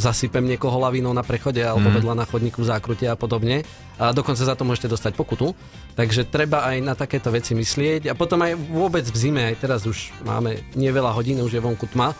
zasypem 0.00 0.40
niekoho 0.48 0.80
lavínou 0.80 1.12
na 1.12 1.20
prechode 1.20 1.60
alebo 1.60 1.92
mm. 1.92 2.00
vedľa 2.00 2.14
na 2.16 2.24
chodníku 2.24 2.64
v 2.64 2.70
zákrute 2.72 3.04
a 3.04 3.20
podobne. 3.20 3.68
A 4.00 4.12
dokonca 4.16 4.40
za 4.40 4.56
to 4.56 4.64
môžete 4.64 4.92
dostať 4.92 5.12
pokutu. 5.16 5.52
Takže 5.96 6.28
treba 6.28 6.64
aj 6.64 6.76
na 6.80 6.94
takéto 6.96 7.28
veci 7.28 7.52
myslieť. 7.52 8.12
A 8.12 8.16
potom 8.16 8.40
aj 8.40 8.56
vôbec 8.56 9.04
v 9.04 9.16
zime, 9.16 9.42
aj 9.52 9.56
teraz 9.60 9.84
už 9.84 10.12
máme 10.24 10.60
nie 10.72 10.88
veľa 10.88 11.12
hodín, 11.12 11.40
už 11.44 11.56
je 11.56 11.64
vonku 11.64 11.88
tma, 11.92 12.16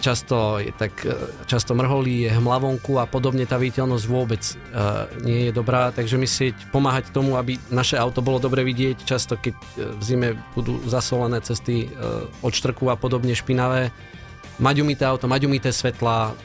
často, 0.00 0.60
je 0.60 0.72
tak, 0.76 0.92
e, 1.08 1.16
často 1.48 1.72
mrholí, 1.72 2.28
je 2.28 2.36
hmlavonku 2.36 3.00
a 3.00 3.08
podobne. 3.08 3.48
Tá 3.48 3.56
viditeľnosť 3.56 4.04
vôbec 4.04 4.42
e, 4.44 4.54
nie 5.24 5.48
je 5.48 5.52
dobrá, 5.56 5.88
takže 5.88 6.20
myslieť, 6.20 6.68
pomáhať 6.68 7.08
tomu, 7.10 7.40
aby 7.40 7.56
naše 7.72 7.96
auto 7.96 8.20
bolo 8.20 8.36
dobre 8.36 8.60
vidieť, 8.60 9.08
často 9.08 9.40
keď 9.40 9.56
e, 9.56 9.66
v 9.96 10.02
zime 10.04 10.28
budú 10.52 10.76
zasolené 10.84 11.40
cesty 11.40 11.88
od 12.44 12.52
štrku 12.52 12.92
a 12.92 12.96
podobne 12.96 13.32
špinavé, 13.32 13.88
mať 14.60 14.84
umité 14.84 15.08
auto, 15.08 15.26
mať 15.26 15.48
umité 15.48 15.72
svetla, 15.72 16.36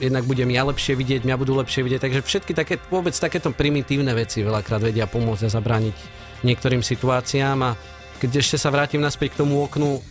jednak 0.00 0.24
budem 0.24 0.50
ja 0.50 0.62
lepšie 0.66 0.96
vidieť, 0.96 1.24
mňa 1.24 1.36
budú 1.40 1.56
lepšie 1.58 1.82
vidieť, 1.86 2.00
takže 2.02 2.20
všetky 2.22 2.52
také, 2.52 2.80
vôbec 2.90 3.14
takéto 3.14 3.54
primitívne 3.54 4.12
veci 4.16 4.44
veľakrát 4.44 4.82
vedia 4.82 5.06
pomôcť 5.06 5.48
a 5.48 5.54
zabrániť 5.54 5.96
niektorým 6.42 6.82
situáciám 6.82 7.58
a 7.62 7.70
keď 8.18 8.42
ešte 8.42 8.56
sa 8.58 8.70
vrátim 8.70 9.02
naspäť 9.02 9.34
k 9.34 9.40
tomu 9.46 9.62
oknu, 9.62 10.02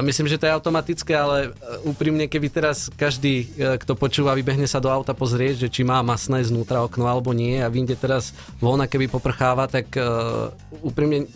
Myslím, 0.00 0.24
že 0.24 0.40
to 0.40 0.48
je 0.48 0.56
automatické, 0.56 1.12
ale 1.12 1.52
e, 1.52 1.84
úprimne, 1.84 2.24
keby 2.24 2.48
teraz 2.48 2.88
každý, 2.96 3.52
e, 3.60 3.76
kto 3.76 3.92
počúva, 3.92 4.32
vybehne 4.32 4.64
sa 4.64 4.80
do 4.80 4.88
auta 4.88 5.12
pozrieť, 5.12 5.68
že 5.68 5.68
či 5.68 5.84
má 5.84 6.00
masné 6.00 6.40
znútra 6.48 6.80
okno 6.80 7.04
alebo 7.04 7.36
nie 7.36 7.60
a 7.60 7.68
vyjde 7.68 8.00
teraz 8.00 8.32
von 8.56 8.80
a 8.80 8.88
keby 8.88 9.12
poprcháva, 9.12 9.68
tak 9.68 9.92
uh, 10.00 10.48
úprimne 10.80 11.28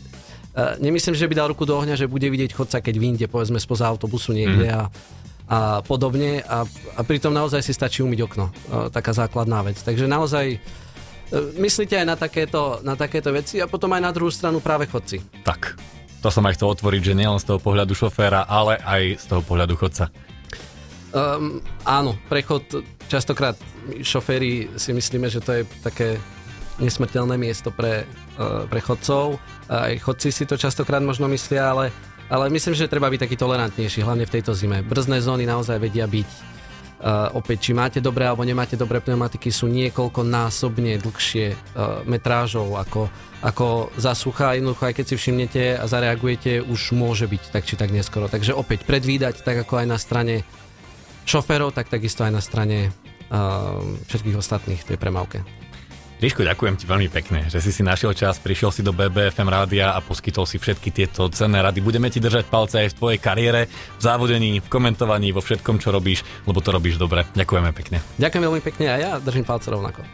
nemyslím, 0.80 1.12
že 1.12 1.28
by 1.28 1.34
dal 1.36 1.52
ruku 1.52 1.68
do 1.68 1.76
ohňa, 1.76 2.00
že 2.00 2.08
bude 2.08 2.32
vidieť 2.32 2.56
chodca, 2.56 2.80
keď 2.80 2.94
vyjde 2.96 3.26
povedzme 3.28 3.60
spoza 3.60 3.84
autobusu 3.92 4.32
niekde 4.32 4.72
mm. 4.72 4.76
a, 4.78 4.88
a 5.46 5.78
podobne 5.86 6.42
a, 6.42 6.66
a 6.68 7.00
pritom 7.06 7.30
naozaj 7.30 7.62
si 7.62 7.70
stačí 7.70 8.02
umyť 8.02 8.20
okno. 8.26 8.50
Taká 8.90 9.14
základná 9.14 9.62
vec. 9.62 9.78
Takže 9.78 10.10
naozaj 10.10 10.58
myslíte 11.58 11.98
aj 11.98 12.06
na 12.06 12.16
takéto, 12.18 12.82
na 12.86 12.94
takéto 12.94 13.34
veci 13.34 13.58
a 13.62 13.70
potom 13.70 13.90
aj 13.94 14.02
na 14.02 14.14
druhú 14.14 14.30
stranu 14.30 14.62
práve 14.62 14.86
chodci. 14.86 15.22
Tak, 15.42 15.78
to 16.22 16.30
som 16.30 16.46
aj 16.46 16.58
chcel 16.58 16.74
otvoriť, 16.74 17.02
že 17.02 17.18
nielen 17.18 17.38
z 17.38 17.46
toho 17.50 17.58
pohľadu 17.62 17.94
šoféra, 17.94 18.46
ale 18.46 18.78
aj 18.82 19.22
z 19.22 19.24
toho 19.30 19.42
pohľadu 19.42 19.74
chodca. 19.78 20.10
Um, 21.14 21.62
áno, 21.86 22.18
prechod 22.26 22.66
častokrát 23.06 23.54
šoféry 24.02 24.70
si 24.74 24.90
myslíme, 24.90 25.30
že 25.30 25.38
to 25.38 25.50
je 25.54 25.62
také 25.82 26.18
nesmrteľné 26.82 27.38
miesto 27.38 27.70
pre, 27.70 28.04
uh, 28.36 28.66
pre 28.66 28.82
chodcov. 28.82 29.38
Aj 29.70 29.94
chodci 29.98 30.30
si 30.30 30.44
to 30.44 30.58
častokrát 30.58 31.02
možno 31.02 31.30
myslia, 31.30 31.74
ale, 31.74 31.94
ale 32.30 32.50
myslím, 32.50 32.74
že 32.74 32.90
treba 32.90 33.10
byť 33.10 33.20
taký 33.26 33.36
tolerantnejší, 33.38 34.02
hlavne 34.02 34.26
v 34.26 34.34
tejto 34.38 34.52
zime. 34.52 34.82
Brzné 34.82 35.22
zóny 35.22 35.46
naozaj 35.46 35.78
vedia 35.78 36.06
byť 36.06 36.56
Uh, 36.96 37.28
opäť, 37.36 37.68
či 37.68 37.72
máte 37.76 38.00
dobré 38.00 38.24
alebo 38.24 38.40
nemáte 38.40 38.72
dobré 38.72 39.04
pneumatiky, 39.04 39.52
sú 39.52 39.68
niekoľko 39.68 40.24
násobne 40.24 40.96
dlhšie 40.96 41.52
uh, 41.52 42.00
metrážov 42.08 42.72
ako, 42.72 43.12
ako 43.44 43.92
za 44.00 44.16
suchá. 44.16 44.56
Jednoducho, 44.56 44.88
aj 44.88 44.96
keď 44.96 45.04
si 45.12 45.14
všimnete 45.20 45.76
a 45.76 45.84
zareagujete, 45.84 46.64
už 46.64 46.96
môže 46.96 47.28
byť 47.28 47.52
tak 47.52 47.68
či 47.68 47.76
tak 47.76 47.92
neskoro. 47.92 48.32
Takže 48.32 48.56
opäť 48.56 48.88
predvídať, 48.88 49.44
tak 49.44 49.68
ako 49.68 49.84
aj 49.84 49.86
na 49.92 50.00
strane 50.00 50.40
šoférov, 51.28 51.76
tak 51.76 51.92
takisto 51.92 52.24
aj 52.24 52.32
na 52.32 52.40
strane 52.40 52.88
uh, 53.28 53.76
všetkých 54.08 54.40
ostatných 54.40 54.80
tej 54.80 54.96
premávke. 54.96 55.44
Ríško, 56.16 56.48
ďakujem 56.48 56.80
ti 56.80 56.88
veľmi 56.88 57.12
pekne, 57.12 57.44
že 57.52 57.60
si 57.60 57.68
si 57.68 57.84
našiel 57.84 58.16
čas, 58.16 58.40
prišiel 58.40 58.72
si 58.72 58.80
do 58.80 58.96
BBFM 58.96 59.52
rádia 59.52 59.92
a 59.92 60.00
poskytol 60.00 60.48
si 60.48 60.56
všetky 60.56 60.88
tieto 60.88 61.28
cenné 61.28 61.60
rady. 61.60 61.84
Budeme 61.84 62.08
ti 62.08 62.24
držať 62.24 62.48
palce 62.48 62.80
aj 62.80 62.96
v 62.96 62.96
tvojej 62.96 63.18
kariére, 63.20 63.68
v 63.68 64.00
závodení, 64.00 64.64
v 64.64 64.68
komentovaní, 64.72 65.36
vo 65.36 65.44
všetkom, 65.44 65.76
čo 65.76 65.92
robíš, 65.92 66.24
lebo 66.48 66.64
to 66.64 66.72
robíš 66.72 66.96
dobre. 66.96 67.28
Ďakujeme 67.36 67.68
pekne. 67.76 68.00
Ďakujem 68.16 68.42
veľmi 68.48 68.62
pekne 68.64 68.86
a 68.88 68.96
ja 68.96 69.10
držím 69.20 69.44
palce 69.44 69.68
rovnako. 69.68 70.08